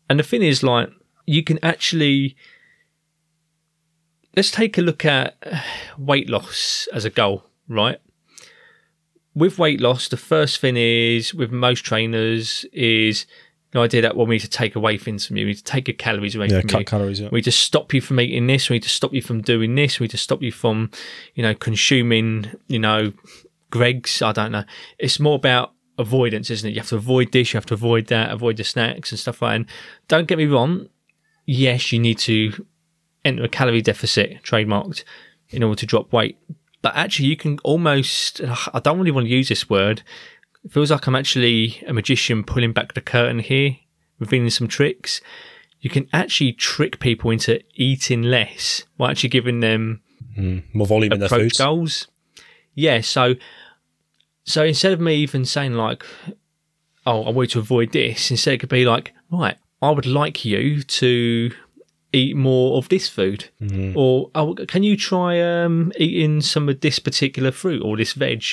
[0.09, 0.91] And the thing is, like,
[1.27, 2.37] you can actually
[4.37, 5.37] let's take a look at
[5.99, 7.99] weight loss as a goal, right?
[9.35, 13.27] With weight loss, the first thing is with most trainers is
[13.73, 15.47] the idea that well, we need to take away things from you.
[15.47, 16.85] We need to take your calories away Yeah, from cut you.
[16.85, 17.21] calories.
[17.21, 17.29] Yeah.
[17.33, 18.71] We need to stop you from eating this.
[18.71, 19.99] We need to stop you from doing this.
[19.99, 20.91] We need to stop you from,
[21.35, 23.13] you know, consuming, you know,
[23.75, 24.23] Greggs.
[24.23, 24.65] I don't know.
[24.99, 26.73] It's more about avoidance, isn't it?
[26.75, 27.53] You have to avoid this.
[27.53, 28.31] You have to avoid that.
[28.31, 29.57] Avoid the snacks and stuff like that.
[29.57, 29.67] And
[30.07, 30.89] don't get me wrong.
[31.45, 32.65] Yes, you need to
[33.25, 35.03] enter a calorie deficit, trademarked,
[35.51, 36.39] in order to drop weight.
[36.83, 38.41] But actually, you can almost,
[38.73, 40.03] I don't really want to use this word.
[40.65, 43.77] It feels like I'm actually a magician pulling back the curtain here,
[44.21, 45.21] revealing some tricks.
[45.81, 50.01] You can actually trick people into eating less by actually giving them
[50.37, 51.59] hmm, More volume in their foods.
[51.59, 52.07] goals.
[52.75, 53.35] Yeah, so
[54.45, 56.05] so instead of me even saying like,
[57.07, 60.07] "Oh, I want you to avoid this," instead it could be like, "Right, I would
[60.07, 61.51] like you to
[62.13, 63.49] eat more of this food,"
[63.97, 68.45] or oh, "Can you try um, eating some of this particular fruit or this veg?"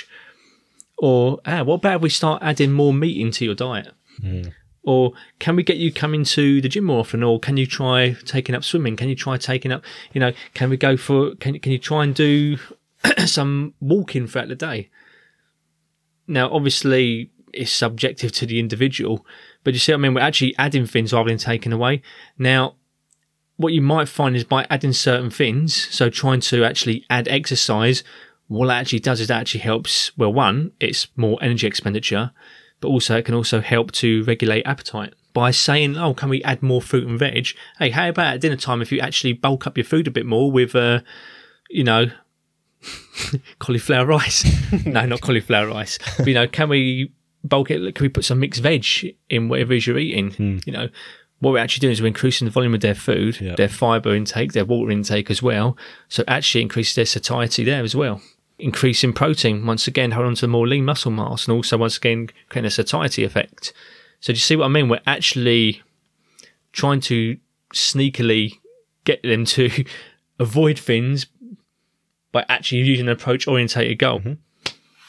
[0.97, 3.91] Or ah, what about if we start adding more meat into your diet?
[4.83, 7.23] Or can we get you coming to the gym more often?
[7.23, 8.95] Or can you try taking up swimming?
[8.95, 9.83] Can you try taking up,
[10.13, 12.57] you know, can we go for, can, can you try and do
[13.25, 14.89] some walking throughout the day?
[16.27, 19.25] Now, obviously, it's subjective to the individual,
[19.63, 20.13] but you see what I mean?
[20.13, 22.01] We're actually adding things rather than taking away.
[22.37, 22.75] Now,
[23.57, 28.03] what you might find is by adding certain things, so trying to actually add exercise,
[28.47, 32.31] what that actually does is that actually helps, well, one, it's more energy expenditure,
[32.79, 35.13] but also it can also help to regulate appetite.
[35.33, 38.57] by saying, "Oh, can we add more fruit and veg?" Hey, how about at dinner
[38.57, 40.99] time if you actually bulk up your food a bit more with, uh,
[41.69, 42.11] you know,
[43.59, 44.45] cauliflower rice?
[44.85, 45.97] no, not cauliflower rice.
[46.17, 47.11] But, you know, can we
[47.43, 47.95] bulk it?
[47.95, 48.85] Can we put some mixed veg
[49.29, 50.31] in whatever it is you're eating?
[50.31, 50.57] Hmm.
[50.65, 50.89] You know,
[51.39, 53.55] what we're actually doing is we're increasing the volume of their food, Yeah.
[53.55, 55.77] their fiber intake, their water intake as well.
[56.07, 58.21] So actually increase their satiety there as well.
[58.59, 62.29] Increasing protein, once again, hold on to more lean muscle mass and also once again
[62.49, 63.73] creating a satiety effect.
[64.19, 64.87] So do you see what I mean?
[64.87, 65.81] We're actually
[66.73, 67.37] trying to
[67.73, 68.59] sneakily
[69.03, 69.83] get them to
[70.39, 71.25] avoid things
[72.31, 74.21] by actually using an approach orientated goal.
[74.23, 74.31] So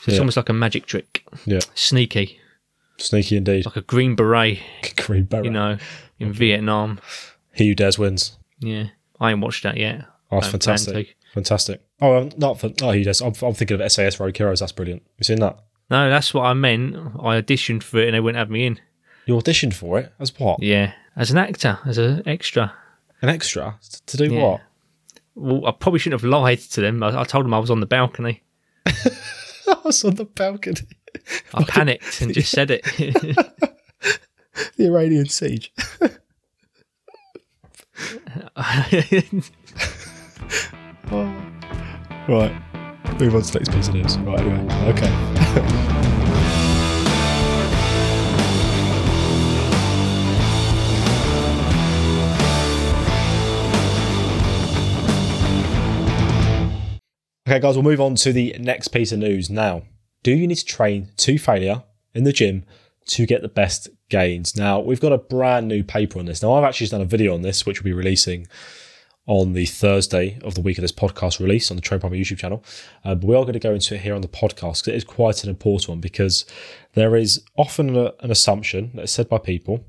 [0.06, 0.18] it's Yeah.
[0.18, 1.24] almost like a magic trick.
[1.46, 2.38] Yeah, Sneaky.
[2.98, 3.64] sneaky indeed.
[3.66, 4.58] Like a green beret,
[4.96, 5.44] Green Beret.
[5.44, 5.78] you know,
[6.18, 6.98] in Vietnam.
[7.54, 8.36] He who dares wins.
[8.60, 8.88] Yeah.
[9.20, 10.04] I ain't watched that yet.
[10.30, 11.16] Oh, that's fantastic.
[11.34, 11.80] Fantastic.
[12.00, 12.70] Oh, um, not for.
[12.82, 13.20] Oh, he does.
[13.20, 14.60] I'm, I'm thinking of SAS Rogue Heroes.
[14.60, 15.02] That's brilliant.
[15.18, 15.58] You seen that?
[15.90, 16.94] No, that's what I meant.
[16.96, 18.80] I auditioned for it and they wouldn't have me in.
[19.26, 20.62] You auditioned for it as what?
[20.62, 20.92] Yeah.
[21.16, 22.72] As an actor, as an extra.
[23.20, 24.42] An extra to do Yeah.
[24.42, 24.60] what?
[25.34, 27.02] Well, I probably shouldn't have lied to them.
[27.02, 28.42] I, I told them I was on the balcony.
[28.86, 30.80] I was on the balcony.
[31.54, 32.84] I panicked and just said it.
[34.76, 35.72] The Iranian siege.
[41.10, 41.24] Oh.
[42.26, 42.54] Right.
[43.20, 44.16] Move on to the next piece of news.
[44.18, 44.40] Right.
[44.40, 44.88] Anyway.
[44.88, 45.88] Okay.
[57.52, 59.82] Okay, guys, we'll move on to the next piece of news now.
[60.22, 61.82] Do you need to train to failure
[62.14, 62.64] in the gym
[63.08, 64.56] to get the best gains?
[64.56, 66.42] Now, we've got a brand new paper on this.
[66.42, 68.46] Now, I've actually done a video on this, which we'll be releasing
[69.26, 72.38] on the Thursday of the week of this podcast release on the Train Proper YouTube
[72.38, 72.64] channel.
[73.04, 74.94] Uh, but we are going to go into it here on the podcast because it
[74.94, 76.46] is quite an important one because
[76.94, 79.84] there is often a, an assumption that is said by people,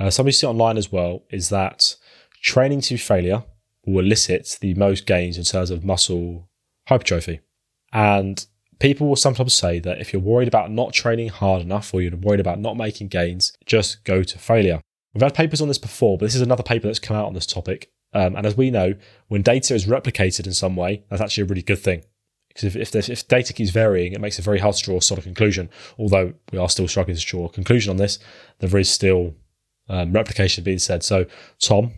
[0.00, 1.94] uh, somebody see online as well, is that
[2.42, 3.44] training to failure
[3.86, 6.48] will elicit the most gains in terms of muscle
[6.86, 7.40] hypertrophy.
[7.92, 8.44] And
[8.78, 12.16] people will sometimes say that if you're worried about not training hard enough or you're
[12.16, 14.80] worried about not making gains, just go to failure.
[15.14, 17.34] We've had papers on this before, but this is another paper that's come out on
[17.34, 17.90] this topic.
[18.12, 18.94] Um, and as we know,
[19.28, 22.02] when data is replicated in some way, that's actually a really good thing.
[22.48, 25.02] Because if, if, if data keeps varying, it makes it very hard to draw a
[25.02, 25.70] solid conclusion.
[25.98, 28.18] Although we are still struggling to draw a conclusion on this,
[28.58, 29.34] there is still
[29.88, 31.04] um, replication being said.
[31.04, 31.26] So,
[31.60, 31.92] Tom,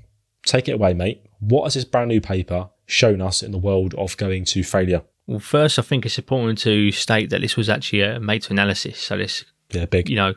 [0.45, 1.25] take it away, mate.
[1.41, 5.03] What has this brand new paper shown us in the world of going to failure?
[5.27, 8.99] well, first, I think it's important to state that this was actually a meta-analysis.
[8.99, 10.09] So this, Yeah, big.
[10.11, 10.35] you know,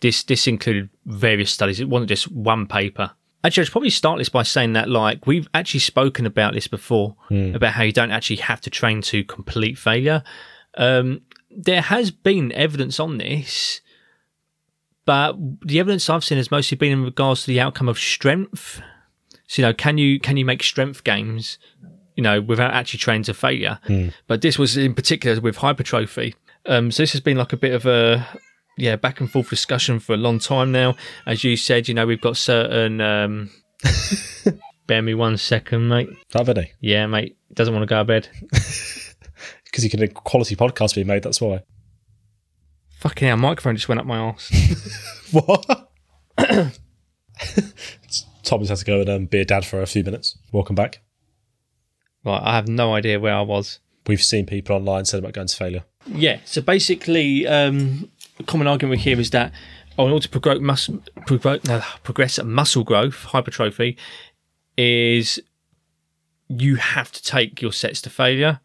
[0.00, 1.80] this this included various studies.
[1.80, 3.10] It wasn't just one paper.
[3.44, 6.68] Actually, I should probably start this by saying that, like, we've actually spoken about this
[6.68, 7.16] before
[7.56, 10.22] about how you don't actually have to train to complete failure.
[10.78, 13.80] Um, there has been evidence on this,
[15.04, 15.34] but
[15.66, 18.80] the evidence I've seen has mostly been in regards to the outcome of strength.
[19.52, 21.58] So, you know, can you can you make strength games,
[22.16, 23.78] you know, without actually training to failure?
[24.26, 26.34] But this was in particular with hypertrophy.
[26.64, 28.26] Um, so this has been like a bit of a
[28.78, 30.96] yeah back and forth discussion for a long time now.
[31.26, 33.02] As you said, you know, we've got certain.
[33.02, 33.50] Um,
[34.86, 36.08] bear me one second, mate.
[36.30, 36.64] That video.
[36.80, 37.36] Yeah, mate.
[37.52, 38.30] Doesn't want to go to bed.
[39.64, 41.62] Because you can a quality podcast being made, that's why.
[43.00, 44.50] Fucking hell, microphone just went up my arse.
[45.32, 45.88] What?
[48.42, 50.38] Tom just has to go and um, be a dad for a few minutes.
[50.52, 51.00] Welcome back.
[52.24, 53.78] right, I have no idea where I was.
[54.06, 55.84] We've seen people online said about going to failure.
[56.06, 59.52] Yeah, so basically, um, a common argument here is that
[59.98, 60.90] oh, in order to progress, mus-
[62.02, 63.96] progress muscle growth, hypertrophy,
[64.76, 65.40] is
[66.48, 68.60] you have to take your sets to failure.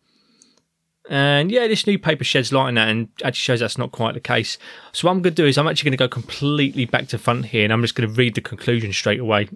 [1.09, 4.13] And yeah, this new paper sheds light on that and actually shows that's not quite
[4.13, 4.57] the case.
[4.91, 7.17] So what I'm going to do is I'm actually going to go completely back to
[7.17, 9.47] front here and I'm just going to read the conclusion straight away.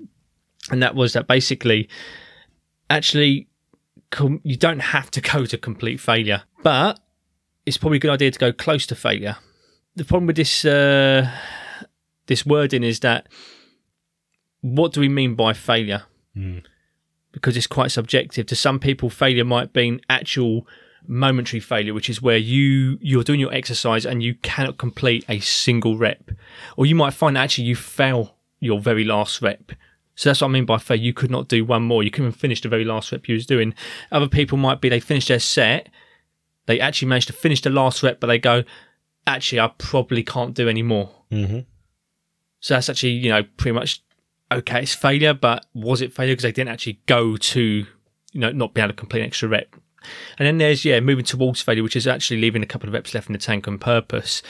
[0.69, 1.89] And that was that basically,
[2.89, 3.47] actually,
[4.11, 6.99] com- you don't have to go to complete failure, but
[7.65, 9.37] it's probably a good idea to go close to failure.
[9.95, 11.29] The problem with this uh,
[12.27, 13.27] this wording is that
[14.61, 16.03] what do we mean by failure?
[17.31, 18.45] Because it's quite subjective.
[18.47, 20.67] To some people, failure might be actual
[21.07, 25.39] momentary failure, which is where you you're doing your exercise and you cannot complete a
[25.39, 26.31] single rep,
[26.77, 29.71] or you might find actually you fail your very last rep.
[30.15, 30.99] So that's what I mean by fail.
[30.99, 32.03] You could not do one more.
[32.03, 33.73] You couldn't finish the very last rep you was doing.
[34.11, 35.89] Other people might be they finish their set,
[36.65, 38.63] they actually managed to finish the last rep, but they go,
[39.25, 41.09] actually, I probably can't do any more.
[41.31, 41.59] Mm-hmm.
[42.59, 44.03] So that's actually, you know, pretty much
[44.51, 44.83] okay.
[44.83, 48.73] It's failure, but was it failure because they didn't actually go to, you know, not
[48.73, 49.75] be able to complete an extra rep?
[50.37, 53.13] And then there's yeah, moving towards failure, which is actually leaving a couple of reps
[53.13, 54.41] left in the tank on purpose.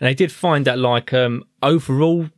[0.00, 2.28] And they did find that like um overall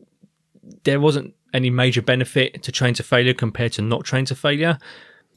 [0.84, 4.78] there wasn't any major benefit to train to failure compared to not train to failure.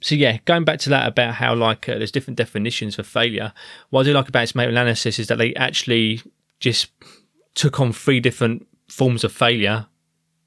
[0.01, 3.53] So yeah, going back to that about how like uh, there's different definitions for failure.
[3.89, 6.21] What I do like about its meta analysis is that they actually
[6.59, 6.91] just
[7.55, 9.87] took on three different forms of failure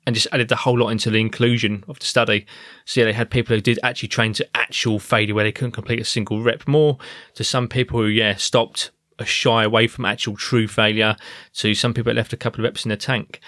[0.06, 2.46] and just added the whole lot into the inclusion of the study.
[2.84, 5.72] So yeah, they had people who did actually train to actual failure where they couldn't
[5.72, 6.98] complete a single rep more,
[7.34, 11.16] to some people who yeah stopped a shy away from actual true failure,
[11.54, 13.40] to some people that left a couple of reps in the tank.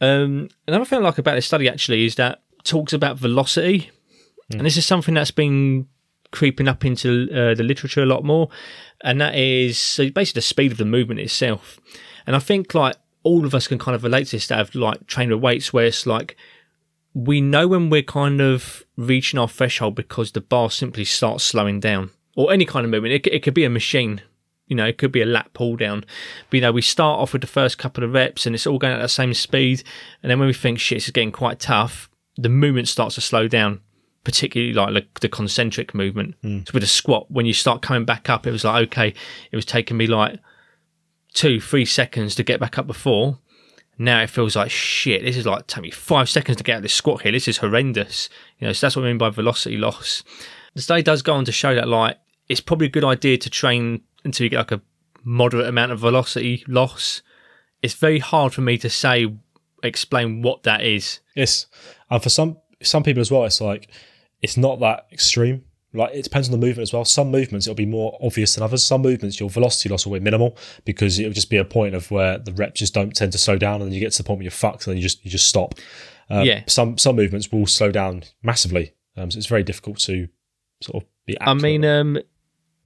[0.00, 3.90] Um, another thing I like about this study actually is that talks about velocity,
[4.52, 4.58] mm.
[4.58, 5.88] and this is something that's been
[6.32, 8.48] creeping up into uh, the literature a lot more,
[9.02, 11.78] and that is so basically the speed of the movement itself.
[12.26, 14.74] And I think like all of us can kind of relate to this that have
[14.74, 16.36] like trained with weights where it's like
[17.14, 21.80] we know when we're kind of reaching our threshold because the bar simply starts slowing
[21.80, 23.14] down or any kind of movement.
[23.14, 24.22] It, it could be a machine,
[24.66, 26.04] you know, it could be a lat pull down.
[26.48, 28.78] But, you know, we start off with the first couple of reps and it's all
[28.78, 29.82] going at the same speed.
[30.22, 33.48] And then when we think shit, it's getting quite tough, the movement starts to slow
[33.48, 33.80] down,
[34.24, 36.34] particularly like, like the concentric movement.
[36.42, 36.66] Mm.
[36.66, 39.14] So with a squat, when you start coming back up, it was like, okay,
[39.50, 40.40] it was taking me like
[41.32, 43.38] two, three seconds to get back up before.
[43.98, 45.22] Now it feels like shit.
[45.22, 47.32] This is like take me five seconds to get out of this squat here.
[47.32, 48.28] This is horrendous.
[48.58, 50.24] You know, so that's what I mean by velocity loss.
[50.74, 52.18] The study does go on to show that like
[52.48, 54.82] it's probably a good idea to train until you get like a
[55.24, 57.22] moderate amount of velocity loss.
[57.82, 59.32] It's very hard for me to say
[59.82, 61.20] explain what that is.
[61.34, 61.66] Yes,
[62.10, 63.90] and for some some people as well, it's like
[64.40, 65.64] it's not that extreme
[65.94, 67.04] like it depends on the movement as well.
[67.04, 68.84] Some movements it'll be more obvious than others.
[68.84, 72.10] Some movements your velocity loss will be minimal because it'll just be a point of
[72.10, 74.26] where the reps just don't tend to slow down, and then you get to the
[74.26, 75.74] point where you're fucked, and then you just you just stop.
[76.30, 76.62] Um, yeah.
[76.66, 80.28] Some some movements will slow down massively, um, so it's very difficult to
[80.82, 81.36] sort of be.
[81.40, 82.18] I mean, um,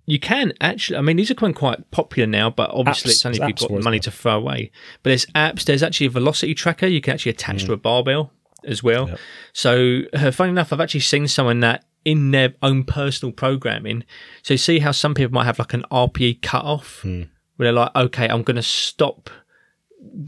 [0.07, 0.99] you can actually.
[0.99, 3.71] I mean, these are quite quite popular now, but obviously apps, it's only if you've
[3.71, 4.71] got money to throw away.
[5.03, 5.65] But there's apps.
[5.65, 7.67] There's actually a velocity tracker you can actually attach mm.
[7.67, 8.33] to a barbell
[8.65, 9.09] as well.
[9.09, 9.19] Yep.
[9.53, 14.05] So, uh, funny enough, I've actually seen someone that in their own personal programming.
[14.43, 17.25] So see how some people might have like an RPE cutoff hmm.
[17.57, 19.29] where they're like, okay, I'm going to stop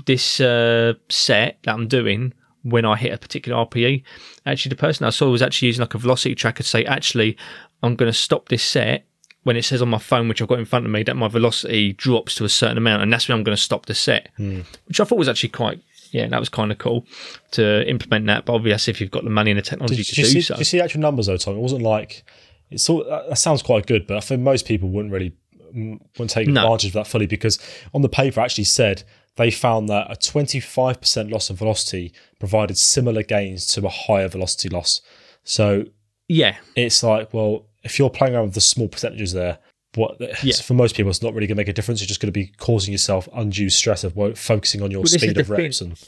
[0.04, 4.02] this uh, set that I'm doing when I hit a particular RPE.
[4.44, 7.38] Actually, the person I saw was actually using like a velocity tracker to say, actually,
[7.84, 9.06] I'm going to stop this set
[9.44, 11.28] when it says on my phone, which I've got in front of me, that my
[11.28, 14.30] velocity drops to a certain amount, and that's when I'm going to stop the set,
[14.36, 14.62] hmm.
[14.86, 15.80] which I thought was actually quite
[16.10, 17.06] yeah, that was kind of cool
[17.52, 18.46] to implement that.
[18.46, 20.54] But obviously, if you've got the money and the technology did, to do see, so,
[20.54, 21.56] did you see actual numbers though, Tom?
[21.56, 22.24] It wasn't like
[22.70, 25.34] it's all that sounds quite good, but I think most people wouldn't really
[25.74, 26.62] mm, wouldn't take no.
[26.62, 27.58] advantage of that fully because
[27.94, 29.04] on the paper actually said
[29.36, 34.68] they found that a 25% loss in velocity provided similar gains to a higher velocity
[34.68, 35.00] loss.
[35.44, 35.84] So
[36.28, 39.58] yeah, it's like well, if you're playing around with the small percentages there,
[39.94, 40.54] what yeah.
[40.62, 42.00] for most people it's not really going to make a difference.
[42.00, 45.38] You're just going to be causing yourself undue stress of focusing on your well, speed
[45.38, 45.80] of reps.
[45.80, 45.98] And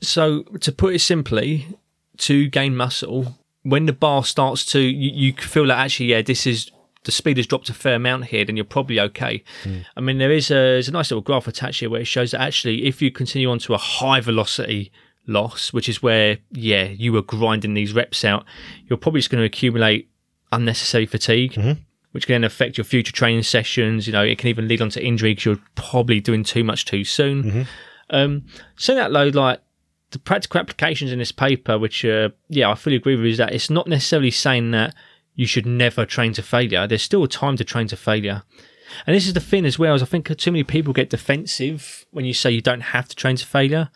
[0.00, 1.66] so, to put it simply,
[2.18, 6.46] to gain muscle, when the bar starts to, you, you feel like actually, yeah, this
[6.46, 6.70] is
[7.04, 9.42] the speed has dropped a fair amount here, then you're probably okay.
[9.64, 9.84] Mm.
[9.96, 12.30] I mean, there is a, there's a nice little graph attached here where it shows
[12.32, 14.92] that actually, if you continue on to a high velocity
[15.26, 18.44] loss, which is where, yeah, you were grinding these reps out,
[18.86, 20.08] you're probably just going to accumulate
[20.52, 21.52] unnecessary fatigue.
[21.52, 21.82] Mm-hmm
[22.12, 24.06] which can affect your future training sessions.
[24.06, 26.84] You know, it can even lead on to injury because you're probably doing too much
[26.84, 27.42] too soon.
[27.42, 27.62] Mm-hmm.
[28.10, 28.44] Um,
[28.76, 29.60] saying that though, like
[30.10, 33.54] the practical applications in this paper, which uh, yeah, I fully agree with, is that
[33.54, 34.94] it's not necessarily saying that
[35.34, 36.86] you should never train to failure.
[36.86, 38.42] There's still a time to train to failure.
[39.06, 42.04] And this is the thing as well, as I think too many people get defensive
[42.10, 43.90] when you say you don't have to train to failure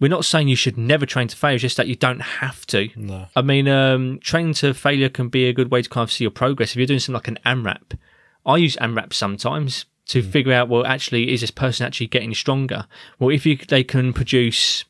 [0.00, 2.66] we're not saying you should never train to failure, it's just that you don't have
[2.68, 2.88] to.
[2.96, 3.26] No.
[3.36, 6.24] I mean, um, training to failure can be a good way to kind of see
[6.24, 6.70] your progress.
[6.70, 7.98] If you're doing something like an AMRAP,
[8.46, 10.30] I use AMRAP sometimes to mm.
[10.30, 12.86] figure out, well, actually, is this person actually getting stronger?
[13.18, 14.84] Well, if you, they can produce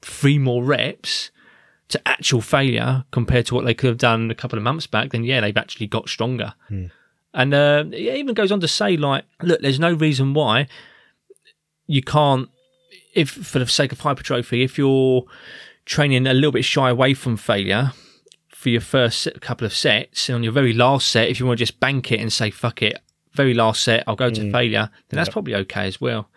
[0.00, 1.30] three more reps
[1.88, 5.10] to actual failure compared to what they could have done a couple of months back,
[5.10, 6.54] then yeah, they've actually got stronger.
[6.70, 6.90] Mm.
[7.34, 10.68] And uh, it even goes on to say, like, look, there's no reason why
[11.86, 12.48] you can't
[13.12, 15.24] if for the sake of hypertrophy, if you're
[15.84, 17.92] training a little bit shy away from failure
[18.48, 21.58] for your first couple of sets, and on your very last set, if you want
[21.58, 22.98] to just bank it and say fuck it,
[23.34, 24.52] very last set, I'll go to mm.
[24.52, 25.32] failure, then that's yep.
[25.32, 26.30] probably okay as well.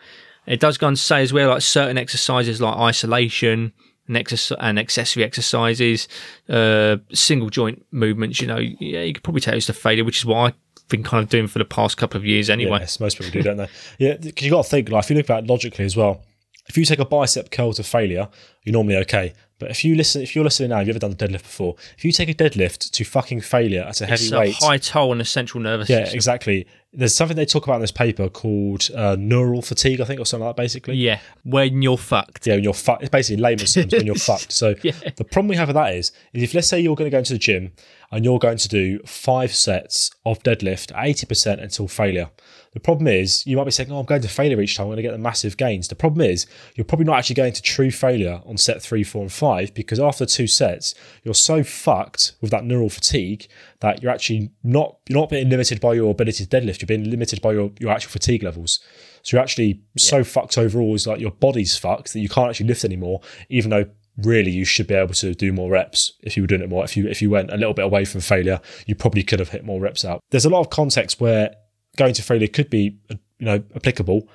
[0.45, 3.73] It does go on to say as well, like certain exercises like isolation
[4.07, 6.07] and, and accessory exercises,
[6.49, 8.41] uh, single joint movements.
[8.41, 11.03] You know, yeah, you could probably take those to failure, which is what I've been
[11.03, 12.79] kind of doing for the past couple of years anyway.
[12.79, 13.67] Yes, most people do, don't they?
[13.97, 16.23] Yeah, because you've got to think, like, if you look at it logically as well,
[16.67, 18.27] if you take a bicep curl to failure,
[18.63, 19.33] you're normally okay.
[19.57, 21.75] But if you listen, if you're listening now, have you've ever done a deadlift before.
[21.97, 25.11] If you take a deadlift to fucking failure at a heavy it's weight, high toll
[25.11, 26.15] on the central nervous yeah, system.
[26.17, 26.67] exactly.
[26.91, 30.25] there's something they talk about in this paper called uh, neural fatigue, I think, or
[30.25, 30.95] something like that, basically.
[30.95, 32.45] Yeah, when you're fucked.
[32.45, 33.03] Yeah, when you're fucked.
[33.03, 34.51] It's basically layman's terms when you're fucked.
[34.51, 34.91] So Yeah.
[35.15, 37.19] the problem we have with that is, is if let's say you're going to go
[37.19, 37.71] into the gym
[38.11, 42.29] and you're going to do five sets of deadlift at 80% until failure.
[42.75, 44.83] The problem is you might be saying, oh, I'm going to failure each time.
[44.83, 45.87] I'm going to get the massive gains.
[45.87, 46.45] The problem is
[46.75, 49.97] you're probably not actually going to true failure on set three, four, and five because
[49.97, 53.47] after two sets, you're so fucked with that neural fatigue
[53.79, 56.81] that you're actually not you're not being limited by your ability to deadlift.
[56.81, 58.81] You're being limited by your, your actual fatigue levels.
[59.23, 60.95] So you're actually so fucked overall.
[60.95, 63.85] Is like your body's fucked that you can't actually lift anymore, even though
[64.17, 66.83] really you should be able to do more reps if you were doing it more.
[66.83, 69.49] If you if you went a little bit away from failure, you probably could have
[69.49, 70.19] hit more reps out.
[70.31, 71.55] There's a lot of context where
[71.95, 74.27] going to failure could be you know applicable.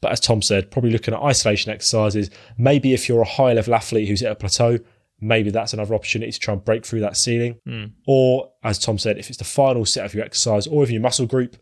[0.00, 2.30] But as Tom said, probably looking at isolation exercises.
[2.56, 4.78] Maybe if you're a high level athlete who's at a plateau,
[5.20, 7.58] maybe that's another opportunity to try and break through that ceiling.
[7.66, 7.84] Hmm.
[8.06, 11.02] Or as Tom said, if it's the final set of your exercise or if your
[11.02, 11.56] muscle group,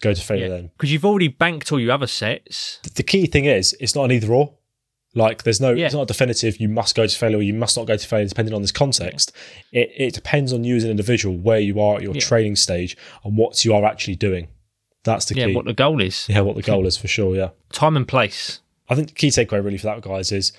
[0.00, 0.70] go to failure then.
[0.76, 2.80] Because you've already banked all your other sets.
[2.94, 4.54] the key thing is it's not an either or.
[5.18, 5.86] Like there's no, Yeah.
[5.86, 6.58] it's not a definitive.
[6.60, 8.72] You must go to failure or you must not go to failure, depending on this
[8.72, 9.32] context.
[9.72, 12.20] It, it depends on you as an individual where you are at your Yeah.
[12.20, 14.48] training stage and what you are actually doing.
[15.04, 15.54] That's the Yeah, key.
[15.54, 16.26] what the goal is.
[16.28, 17.34] yeah, what the goal is for sure.
[17.36, 18.60] Yeah, Time and place.
[18.88, 20.52] I think the key takeaway really for that guys is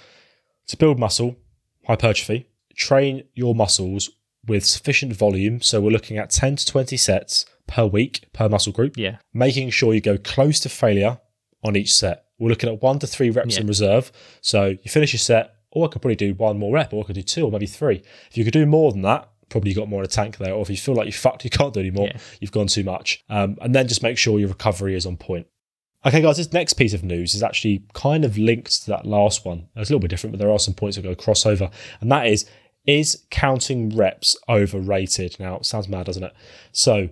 [0.67, 1.35] to build muscle
[1.87, 2.47] hypertrophy.
[2.75, 4.09] Train your muscles
[4.47, 5.61] with sufficient volume.
[5.61, 9.17] So we're looking at ten to twenty sets per week per muscle group Yeah.
[9.33, 11.19] making sure you go close to failure
[11.63, 12.23] on each set.
[12.39, 13.61] We're looking at one to three reps Yeah.
[13.61, 14.11] in reserve.
[14.41, 17.05] So you finish your set, or I could probably do one more rep, or I
[17.07, 18.01] could do two, or maybe three.
[18.31, 20.53] If you could do more than that, probably you got more in a tank there.
[20.53, 22.17] Or if you feel like you fucked, you can't do anymore, Yeah.
[22.39, 23.23] you've gone too much.
[23.29, 25.47] Um, and then just make sure your recovery is on point.
[26.05, 29.43] Okay, guys, this next piece of news is actually kind of linked to that last
[29.45, 29.67] one.
[29.75, 31.69] It's a little bit different, but there are some points that go crossover.
[31.99, 32.45] And that is,
[32.87, 35.35] is counting reps overrated?
[35.39, 36.33] Now, it sounds mad, doesn't it?
[36.71, 37.09] So,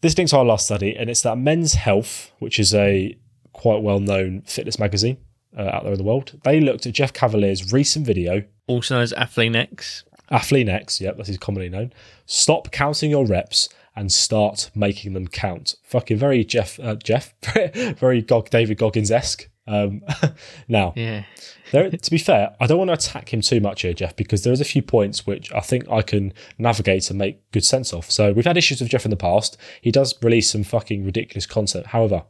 [0.00, 3.16] this links to our last study, and it's that Men's Health, which is a
[3.52, 5.16] quite well known fitness magazine
[5.56, 9.02] uh, out there in the world, they looked at Jeff Cavaliere's recent video, Also known
[9.02, 10.04] as Athlean-X.
[10.30, 11.92] Athlean-X, yep, that's his commonly known.
[12.26, 15.74] Stop counting your reps and start making them count.
[15.84, 17.34] Fucking very Jeff, uh, Jeff,
[17.98, 19.48] very Gog, David Goggins esque.
[19.66, 20.00] Um,
[20.68, 21.24] now, Yeah.
[21.70, 24.42] there, to be fair, I don't want to attack him too much here, Jeff, because
[24.44, 28.10] there's a few points which I think I can navigate and make good sense of.
[28.10, 29.58] So we've had issues with Jeff in the past.
[29.82, 31.88] He does release some fucking ridiculous content.
[31.88, 32.24] However,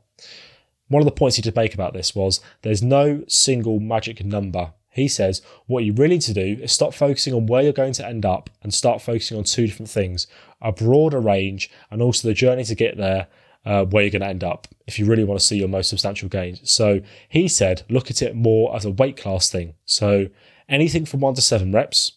[0.93, 4.73] one of the points he did make about this was there's no single magic number.
[4.91, 7.95] He says what you really need to do is stop focusing on where you're going
[7.95, 10.27] to end up and start focusing on two different things
[10.61, 13.27] a broader range and also the journey to get there
[13.65, 15.89] uh, where you're going to end up if you really want to see your most
[15.89, 16.71] substantial gains.
[16.71, 19.75] So he said, look at it more as a weight class thing.
[19.85, 20.29] So
[20.69, 22.13] anything from one to seven reps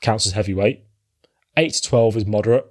[0.00, 0.84] counts as heavyweight,
[1.56, 2.66] eight to 12 is moderate,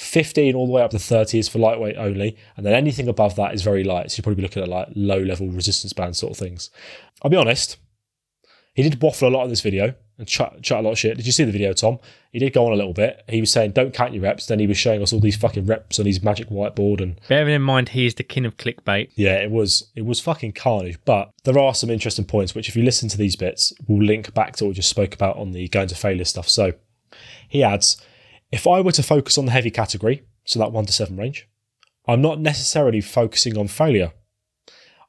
[0.00, 3.36] 15 all the way up to 30 is for lightweight only, and then anything above
[3.36, 4.10] that is very light.
[4.10, 6.70] So you're probably be looking at like low level resistance band sort of things.
[7.22, 7.76] I'll be honest,
[8.74, 11.16] he did waffle a lot in this video and chat, chat a lot of shit.
[11.16, 11.98] Did you see the video, Tom?
[12.32, 13.22] He did go on a little bit.
[13.28, 14.46] He was saying, don't count your reps.
[14.46, 17.54] Then he was showing us all these fucking reps on his magic whiteboard and Bearing
[17.54, 19.10] in mind he is the king of clickbait.
[19.16, 20.98] yeah, it was it was fucking carnage.
[21.04, 24.32] But there are some interesting points which, if you listen to these bits, will link
[24.32, 26.48] back to what we just spoke about on the going to failure stuff.
[26.48, 26.72] So
[27.48, 28.00] he adds,
[28.52, 31.48] if I were to focus on the heavy category, so that one to seven range,
[32.06, 34.12] I'm not necessarily focusing on failure.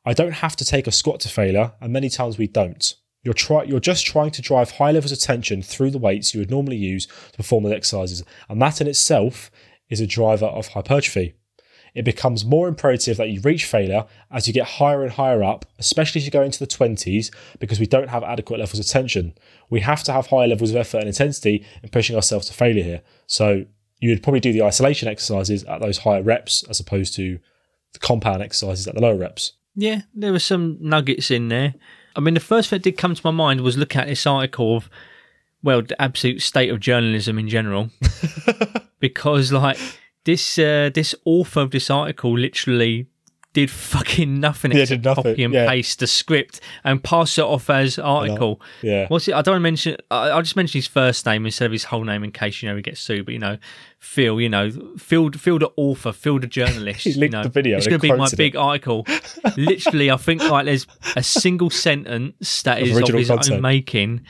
[0.06, 2.96] I don't have to take a squat to failure, and many times we don't.
[3.24, 6.40] You're try you're just trying to drive high levels of tension through the weights you
[6.40, 9.52] would normally use to perform the exercises, and that in itself
[9.90, 11.36] is a driver of hypertrophy.
[11.94, 15.66] It becomes more imperative that you reach failure as you get higher and higher up,
[15.78, 19.34] especially as you go into the 20s, because we don't have adequate levels of tension.
[19.70, 22.84] We have to have higher levels of effort and intensity in pushing ourselves to failure
[22.84, 23.02] here.
[23.28, 23.66] So
[24.00, 27.40] you would probably do the isolation exercises at those higher reps as opposed to
[27.94, 29.54] the compound exercises at the lower reps.
[29.76, 31.76] Yeah, there were some nuggets in there.
[32.16, 34.26] I mean, the first thing that did come to my mind was looking at this
[34.26, 34.90] article of,
[35.64, 37.90] well, the absolute state of journalism in general,
[39.00, 39.78] because like
[40.26, 43.08] this uh, this author of this article literally
[43.54, 45.68] did fucking nothing Yeah, except did nothing, copy and yeah.
[45.68, 48.62] paste the script and pass it off as article.
[48.82, 49.08] Yeah.
[49.10, 49.34] What's it?
[49.34, 49.98] I don't mention.
[50.10, 52.70] I- I'll just mention his first name instead of his whole name in case you
[52.70, 53.26] know he gets sued.
[53.26, 53.58] But you know,
[54.00, 54.40] Phil.
[54.40, 55.32] You know, Phil.
[55.32, 56.14] Phil the author.
[56.14, 57.04] Phil the journalist.
[57.06, 58.58] He you know, the video It's going to be my big it.
[58.58, 59.06] article.
[59.58, 63.56] Literally, I think like there's a single sentence that is of his content.
[63.56, 64.22] own making,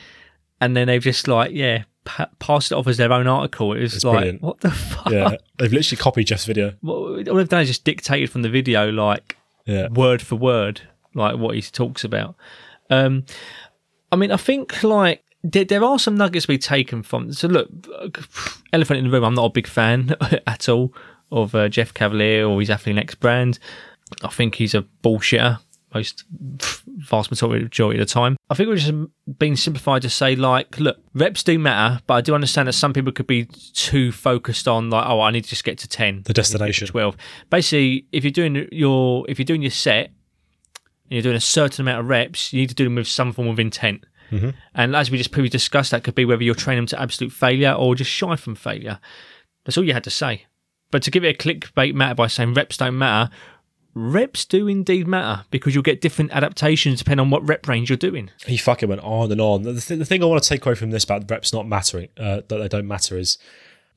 [0.60, 1.84] and then they've just like yeah.
[2.04, 3.72] Pa- passed it off as their own article.
[3.74, 4.42] It was It's like, brilliant.
[4.42, 5.10] what the fuck?
[5.10, 5.36] Yeah.
[5.58, 6.74] They've literally copied Jeff's video.
[6.80, 9.36] What, all they've done is just dictated from the video, like
[9.66, 9.88] Yeah.
[9.88, 10.80] word for word,
[11.14, 12.34] like what he talks about.
[12.90, 13.24] Um,
[14.10, 17.32] I mean, I think like there, there are some nuggets to be taken from.
[17.32, 17.68] So look,
[18.72, 19.24] elephant in the room.
[19.24, 20.14] I'm not a big fan
[20.46, 20.92] at all
[21.30, 23.58] of uh, Jeff Cavaliere or his Athlean brand.
[24.22, 25.58] I think he's a bullshitter
[25.94, 28.36] most vast majority of the time.
[28.50, 32.20] I think it's just been simplified to say like, look, reps do matter, but I
[32.20, 35.50] do understand that some people could be too focused on like, oh, I need to
[35.50, 36.88] just get to ten, The destination.
[36.88, 37.16] twelve.
[37.50, 40.14] Basically, if you're doing your if you're doing your set and
[41.10, 43.48] you're doing a certain amount of reps, you need to do them with some form
[43.48, 44.04] of intent.
[44.30, 44.50] Mm-hmm.
[44.74, 47.32] And as we just previously discussed, that could be whether you're training them to absolute
[47.32, 48.98] failure or just shy from failure.
[49.64, 50.46] That's all you had to say.
[50.90, 53.30] But to give it a clickbait matter by saying reps don't matter,
[53.94, 57.96] reps do indeed matter because you'll get different adaptations depending on what rep range you're
[57.96, 58.30] doing.
[58.46, 59.62] he fucking went on and on.
[59.62, 62.08] The, th- the thing I want to take away from this about reps not mattering,
[62.16, 63.38] uh, that they don't matter, is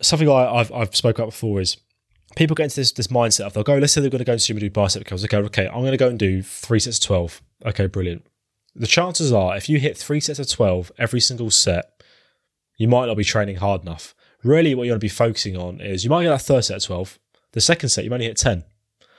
[0.02, 1.62] something I, I've I've spoke about before.
[1.62, 1.78] Is
[2.36, 3.78] people get into this this mindset of they'll go.
[3.78, 5.24] Let's say they're going to go and and do bicep curls.
[5.24, 7.42] Okay, okay, I'm going to go and do three sets of twelve.
[7.66, 8.26] Okay, brilliant.
[8.76, 12.04] The chances are, if you hit three sets of twelve every single set,
[12.78, 14.14] you might not be training hard enough.
[14.44, 16.78] Really, what you want to be focusing on is you might get that third set
[16.78, 17.20] of twelve.
[17.54, 18.66] The second set, you might only hit ten.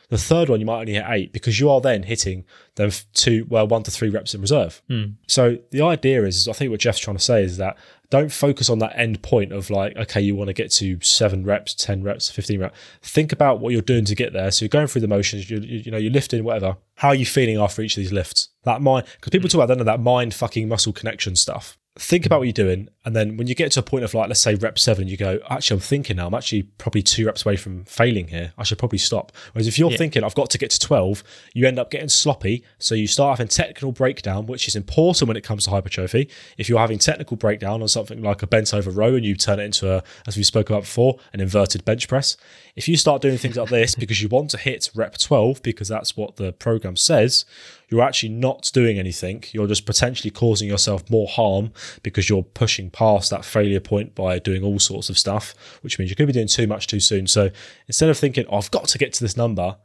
[0.09, 2.44] The third one, you might only hit eight because you are then hitting
[2.76, 4.82] them two, well, one to three reps in reserve.
[4.88, 5.04] Hmm.
[5.26, 7.76] So the idea is, I think what Jeff's trying to say is that
[8.11, 11.44] don't focus on that end point of like, okay, you want to get to seven
[11.44, 12.78] reps, 10 reps, 15 reps.
[13.02, 14.50] Think about what you're doing to get there.
[14.52, 16.76] So you're going through the motions, you, you, you know, you're lifting, whatever.
[16.94, 18.50] How are you feeling after each of these lifts?
[18.62, 22.38] That mind, because people talk about, I that mind fucking muscle connection stuff think about
[22.38, 24.54] what you're doing and then when you get to a point of like let's say
[24.57, 27.84] rep seven you go actually i'm thinking now i'm actually probably two reps away from
[27.84, 29.96] failing here i should probably stop whereas if you're Yeah.
[29.96, 31.22] thinking i've got to get to 12
[31.54, 35.36] you end up getting sloppy so you start having technical breakdown which is important when
[35.36, 36.28] it comes to hypertrophy
[36.59, 39.59] if you're having technical breakdown on something like a bent over row and you turn
[39.61, 42.36] it into a as we spoke about before an inverted bench press
[42.74, 45.88] if you start doing things like this because you want to hit rep 12 because
[45.88, 47.44] that's what the program says
[47.88, 49.44] you're actually not doing anything.
[49.52, 51.70] You're just potentially causing yourself more harm
[52.02, 56.11] because you're pushing past that failure point by doing all sorts of stuff, which means
[56.11, 57.26] you could be doing too much too soon.
[57.26, 57.51] So
[57.86, 59.76] instead of thinking, oh, I've got to get to this number,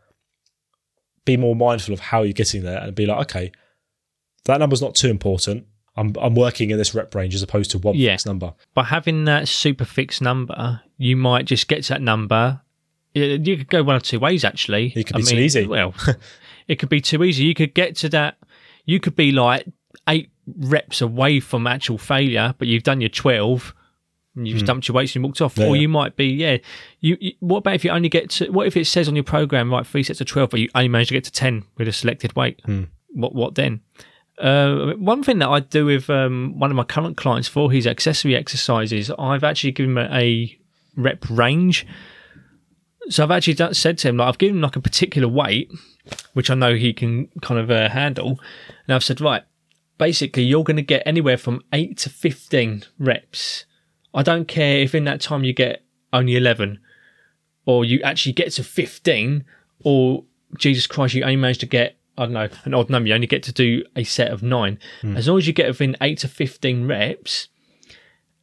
[1.26, 3.52] be more mindful of how you're getting there and be like, okay,
[4.46, 5.66] that number's not too important.
[5.98, 8.12] I'm, I'm working in this rep range as opposed to one Yeah.
[8.14, 8.54] fixed number.
[8.74, 12.62] By having that super fixed number, you might just get to that number.
[13.14, 14.94] You you could go one of two ways, actually.
[14.96, 15.68] It could be too easy.
[15.68, 15.94] Well,
[16.70, 17.44] it could be too easy.
[17.44, 18.38] You could get to that.
[18.86, 19.68] You could be like
[20.08, 23.74] eight reps away from actual failure, but you've done your twelve.
[24.34, 25.58] And you've dumped your weights and you walked off.
[25.58, 26.60] Yeah, or you might be, yeah.
[27.02, 27.34] You, you.
[27.42, 28.50] What about if you only get to?
[28.50, 30.88] What if it says on your program, right, three sets of twelve, but you only
[30.88, 32.62] manage to get to ten with a selected weight?
[32.64, 32.84] Hmm.
[33.10, 33.36] What?
[33.36, 33.82] What then?
[34.38, 37.86] Uh, one thing that I do with um, one of my current clients for his
[37.86, 40.60] accessory exercises, I've actually given him a, a
[40.96, 41.86] rep range.
[43.10, 45.70] So I've actually done, said to him, like, I've given him like a particular weight,
[46.34, 48.40] which I know he can kind of uh, handle,
[48.88, 49.44] and I've said, right,
[50.02, 53.66] basically you're going to get anywhere from eight to fifteen reps.
[54.16, 56.80] I don't care if in that time you get only eleven,
[57.68, 59.46] or you actually get to fifteen,
[59.84, 60.24] or
[60.58, 63.10] Jesus Christ, you only manage to get I don't know an odd number.
[63.10, 64.80] You only get to do a set of nine.
[65.02, 65.16] Hmm.
[65.16, 67.50] As long as you get within eight to fifteen reps,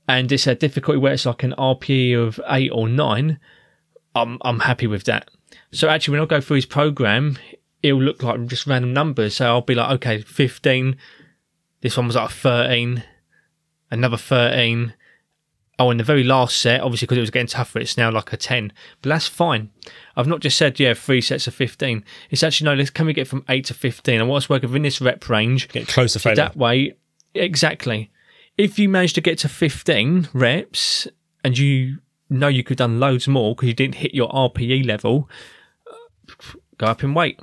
[0.07, 3.41] and it's a difficulty where it's like an RPE of eight or nine,
[4.15, 5.29] I'm I'm happy with that.
[5.73, 7.37] So actually, when I go through his program,
[7.83, 9.35] it'll look like just random numbers.
[9.35, 10.97] So I'll be like, okay, fifteen.
[11.81, 13.05] This one was like thirteen,
[13.91, 14.95] another thirteen.
[15.81, 18.33] Oh, and the very last set, obviously because it was getting tougher, it's now like
[18.33, 18.73] a ten.
[19.01, 19.71] But that's fine.
[20.17, 22.05] I've not just said yeah, three sets of fifteen.
[22.31, 22.75] It's actually no.
[22.75, 24.21] Let's can we get from eight to fifteen?
[24.21, 25.69] I want us to work within this rep range.
[25.69, 26.37] Get close to failure.
[26.37, 26.97] That way,
[27.35, 28.11] exactly.
[28.57, 31.07] If you manage to get to 15 reps
[31.45, 31.99] and you
[32.29, 35.31] know you could have done loads more because you didn't hit your RPE level,
[36.77, 37.39] go up in weight.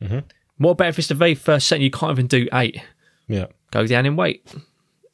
[0.00, 0.20] Mm-hmm.
[0.56, 2.80] What about if it's the very first set and you can't even do eight?
[3.28, 3.46] yeah.
[3.74, 4.46] Go down in weight.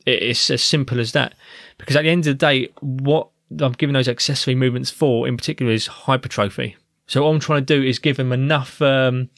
[0.05, 1.35] It's as simple as that.
[1.79, 5.39] Because at the end of the day, what I'm giving those accessory movements for, in
[5.39, 6.77] particular, is hypertrophy.
[7.07, 9.31] So what I'm trying to do is give them enough um,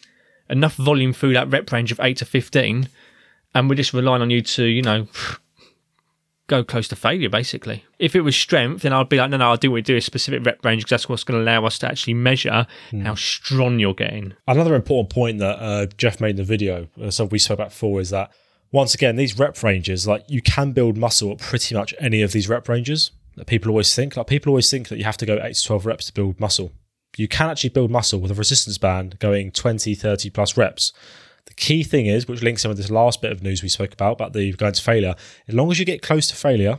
[0.50, 2.88] enough volume through that rep range of eight to fifteen,
[3.54, 5.06] and we're just relying on you to, you know,
[6.48, 7.30] go close to failure.
[7.30, 9.92] Basically, if it was strength, then I'd be like, no, no, I do want to
[9.92, 12.66] do a specific rep range because that's what's going to allow us to actually measure
[13.04, 14.34] how strong you're getting.
[14.48, 17.70] Another important point that uh, Jeff made in the video, uh, something we spoke about
[17.70, 18.32] before, is that
[18.72, 22.32] once again, these rep ranges, like you can build muscle at pretty much any of
[22.32, 23.12] these rep ranges.
[23.36, 25.64] That people always think, like people always think that you have to go eight to
[25.64, 26.72] twelve reps to build muscle.
[27.16, 30.92] You can actually build muscle with a resistance band going 20, 30 plus reps.
[31.44, 33.92] The key thing is, which links in with this last bit of news we spoke
[33.92, 35.14] about, about the going to failure.
[35.46, 36.78] As long as you get close to failure,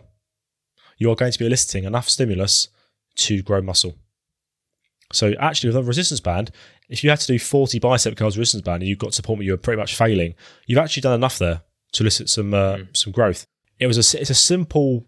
[0.98, 2.70] you are going to be eliciting enough stimulus
[3.16, 3.96] to grow muscle.
[5.12, 6.50] So actually, with a resistance band,
[6.90, 9.40] if you had to do 40 bicep curls resistance band and you got to point
[9.40, 10.34] where you were pretty much failing,
[10.66, 11.62] you've actually done enough there
[11.94, 13.46] to elicit some uh, some growth.
[13.80, 15.06] It was a it's a simple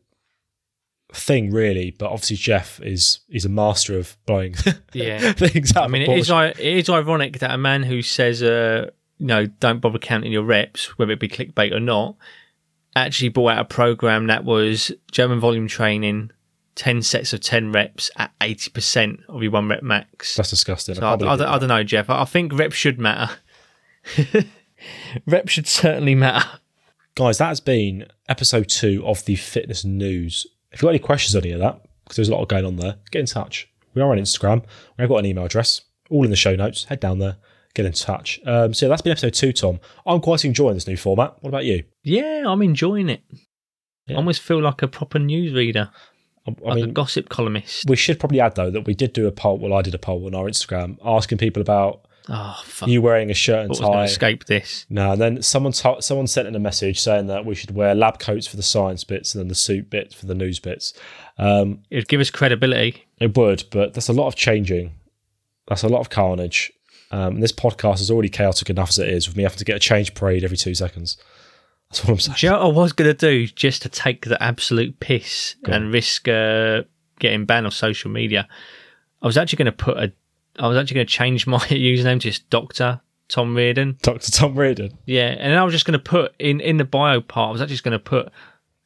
[1.13, 1.91] thing, really.
[1.97, 4.55] But obviously, Jeff is he's a master of blowing
[4.93, 5.33] Yeah.
[5.33, 5.83] things out.
[5.83, 9.45] I mean, it is, it is ironic that a man who says, uh, you know,
[9.45, 12.15] don't bother counting your reps, whether it be clickbait or not,
[12.95, 16.31] actually brought out a program that was German volume training,
[16.75, 20.35] 10 sets of 10 reps at 80% of your one rep max.
[20.35, 20.95] That's disgusting.
[20.95, 22.09] So I I, I, don't- I don't know, Jeff.
[22.09, 23.33] I I think reps should matter.
[25.25, 26.59] reps should certainly matter.
[27.15, 30.45] Guys, that has been episode two of the fitness news.
[30.71, 32.75] If you've got any questions on any of that, because there's a lot going on
[32.75, 33.67] there, get in touch.
[33.93, 34.63] We are on Instagram.
[34.99, 36.83] We've got an email address, all in the show notes.
[36.83, 37.37] Head down there,
[37.73, 38.39] get in touch.
[38.45, 39.79] Um, so that's been episode two, Tom.
[40.05, 41.35] I'm quite enjoying this new format.
[41.41, 41.83] What about you?
[42.03, 43.23] Yeah, I'm enjoying it.
[44.07, 44.15] Yeah.
[44.15, 45.89] I almost feel like a proper newsreader,
[46.45, 47.89] I, I like a gossip columnist.
[47.89, 49.57] we should probably add though that we did do a poll.
[49.57, 52.89] Well, I did a poll on our Instagram asking people about Oh, fuck.
[52.89, 54.03] you wearing a shirt and tie.
[54.05, 54.85] escape this?
[54.89, 57.93] No, and then someone t- someone sent in a message saying that we should wear
[57.93, 60.93] lab coats for the science bits and then the suit bits for the news bits.
[61.37, 63.05] Um, It would give us credibility.
[63.19, 64.95] It would, but that's a lot of changing.
[65.67, 66.71] That's a lot of carnage.
[67.11, 69.65] Um, and this podcast is already chaotic enough as it is, with me having to
[69.65, 71.17] get a change parade every two seconds.
[71.91, 72.37] That's what I'm saying.
[72.39, 75.55] Do you know what I was going to do just to take the absolute piss
[75.63, 75.83] Go on.
[75.83, 76.81] and risk uh,
[77.19, 78.47] getting banned on social media?
[79.21, 80.11] I was actually going to put a.
[80.57, 83.97] I was actually going to change my username to just Doctor Tom Reardon.
[84.01, 84.31] Dr.
[84.31, 84.97] Tom Reardon.
[85.05, 87.49] Yeah, and then I was just going to put in in the bio part.
[87.49, 88.31] I was actually just going to put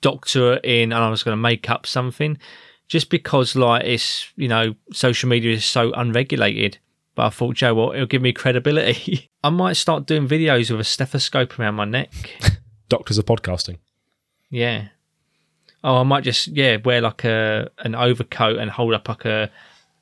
[0.01, 2.37] Doctor in, and I was going to make up something,
[2.87, 6.77] just because like it's you know social media is so unregulated.
[7.15, 9.29] But I thought, Joe, well, it'll give me credibility.
[9.43, 12.13] I might start doing videos with a stethoscope around my neck.
[12.89, 13.77] Doctors of podcasting.
[14.49, 14.87] Yeah.
[15.83, 19.51] Oh, I might just yeah wear like a an overcoat and hold up like a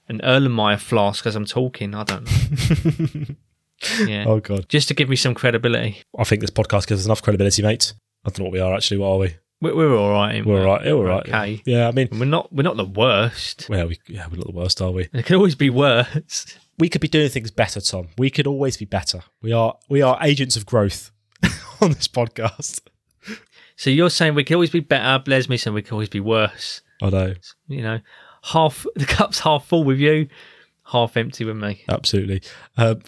[0.07, 1.93] an Erlenmeyer flask as I'm talking.
[1.95, 3.35] I don't know.
[4.05, 4.67] yeah, Oh, God.
[4.69, 6.01] just to give me some credibility.
[6.17, 7.93] I think this podcast gives us enough credibility, mate.
[8.25, 8.97] I don't know what we are actually.
[8.97, 9.35] What are we?
[9.61, 10.45] We're, we're all right.
[10.45, 10.59] We're we?
[10.61, 10.85] all right.
[10.85, 11.27] We're all right.
[11.29, 11.61] Okay.
[11.65, 13.67] Yeah, I mean, We're not we're not the worst.
[13.69, 15.07] well, we, yeah, we're not the worst, are we?
[15.13, 16.57] It could always be worse.
[16.79, 18.09] We could be doing things better, Tom.
[18.17, 19.21] We could always be better.
[19.41, 21.11] We are we are agents of growth
[21.81, 22.81] on this podcast.
[23.75, 25.23] So you're saying we could always be better.
[25.23, 26.81] Blair's me saying we could always be worse.
[27.01, 27.33] I know.
[27.67, 27.99] You know,
[28.47, 30.27] half the cup's half full with you,
[30.85, 31.83] half empty with me.
[31.89, 32.41] Absolutely.
[32.77, 33.01] Um,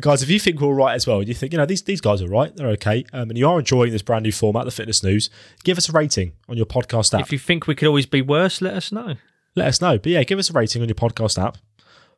[0.00, 1.82] guys, if you think we're all right as well, and you think, you know, these,
[1.82, 4.64] these guys are right, they're okay, um, and you are enjoying this brand new format,
[4.64, 5.30] the fitness news,
[5.64, 7.20] give us a rating on your podcast app.
[7.20, 9.14] If you think we could always be worse, let us know.
[9.54, 9.98] Let us know.
[9.98, 11.58] But yeah, give us a rating on your podcast app.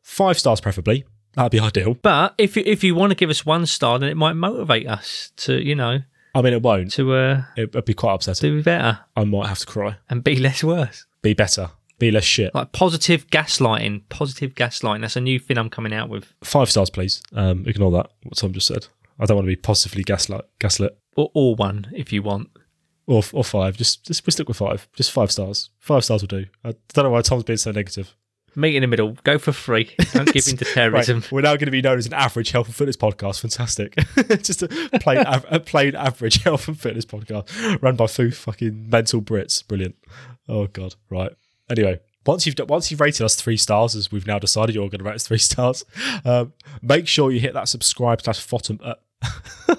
[0.03, 1.05] Five stars, preferably.
[1.35, 1.95] That'd be ideal.
[1.95, 4.87] But if you, if you want to give us one star, then it might motivate
[4.87, 6.01] us to you know
[6.35, 6.93] I mean, it won't.
[6.93, 8.57] to uh, It would be quite upsetting.
[8.57, 9.97] do better I might have to cry.
[10.11, 11.05] and be less worse.
[11.23, 11.71] Be better.
[11.99, 12.55] Be less shit.
[12.55, 14.03] Like positive gaslighting.
[14.09, 15.03] Positive gaslighting.
[15.03, 16.33] That's a new thing I'm coming out with.
[16.43, 17.23] Five stars, please.
[17.33, 18.11] Um, ignore that.
[18.25, 18.89] What Tom just said.
[19.21, 20.43] I don't want to be positively gaslit.
[20.59, 20.99] Gaslit.
[21.17, 22.49] Or, or one if you want.
[23.07, 23.77] Or, or five.
[23.77, 24.89] Just, just we stick with five.
[24.95, 25.71] Just five stars.
[25.79, 26.47] Five stars will do.
[26.65, 28.17] I don't know why Tom's being so negative.
[28.55, 29.17] Meet in the middle.
[29.25, 29.95] Go for free.
[30.13, 31.21] Don't give in to terrorism.
[31.21, 33.41] Right, we're now going to be known as an average health and fitness podcast.
[33.41, 33.95] Fantastic.
[34.43, 34.69] Just a
[35.01, 39.67] plain, av- a plain average health and fitness podcast run by two fucking mental Brits.
[39.67, 39.97] Brilliant.
[40.49, 40.95] Oh god.
[41.11, 41.33] Right.
[41.71, 44.89] Anyway, once you've done, once you've rated us three stars, as we've now decided you're
[44.89, 45.85] going to rate us three stars,
[46.25, 48.79] um, make sure you hit that subscribe slash bottom.
[48.83, 48.95] Uh,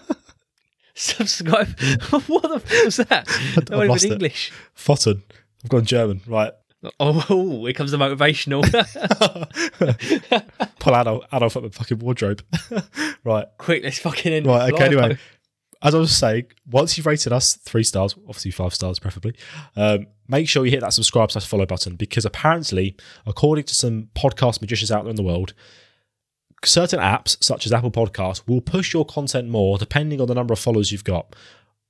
[0.95, 1.68] Subscribe.
[2.28, 3.26] what the fuck was that?
[3.55, 4.51] That I wasn't lost even English.
[4.76, 5.24] Fotten.
[5.64, 6.22] I've gone German.
[6.28, 6.53] Right.
[6.99, 8.61] Oh, oh, here comes the motivational.
[10.80, 12.43] Pull Adolf, Adolf up the fucking wardrobe.
[13.24, 13.47] right.
[13.57, 14.45] Quick, let's fucking end.
[14.45, 14.72] Right.
[14.74, 14.86] Okay.
[14.86, 15.18] Anyway,
[15.84, 19.36] as I was saying, once you've rated us three stars, obviously five stars preferably,
[19.76, 24.08] um, make sure you hit that subscribe slash follow button because apparently, according to some
[24.16, 25.54] podcast magicians out there in the world,
[26.64, 30.54] certain apps such as Apple Podcasts will push your content more depending on the number
[30.54, 31.36] of followers you've got.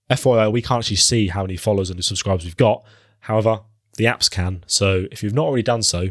[0.10, 2.84] FYI, we can't actually see how many followers and subscribers we've got.
[3.20, 3.61] However,
[3.98, 4.64] the apps can.
[4.65, 6.10] So if you've not already done so,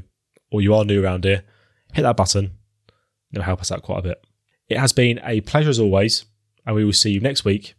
[0.52, 1.42] or you are new around here,
[1.92, 2.52] hit that button.
[3.32, 4.24] It'll help us out quite a bit.
[4.68, 6.26] It has been a pleasure as always,
[6.66, 7.74] and we will see you next week,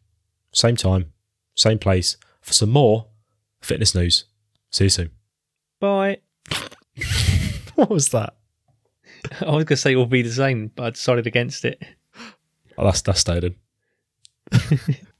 [0.51, 1.11] same time,
[1.55, 3.07] same place, for some more
[3.61, 4.25] fitness news.
[4.71, 5.11] See you soon.
[5.79, 6.19] Bye.
[7.75, 8.35] What was that?
[9.41, 11.81] I was going to say it will be the same, but I decided against it.
[12.77, 13.55] Oh, that's that's stayed in.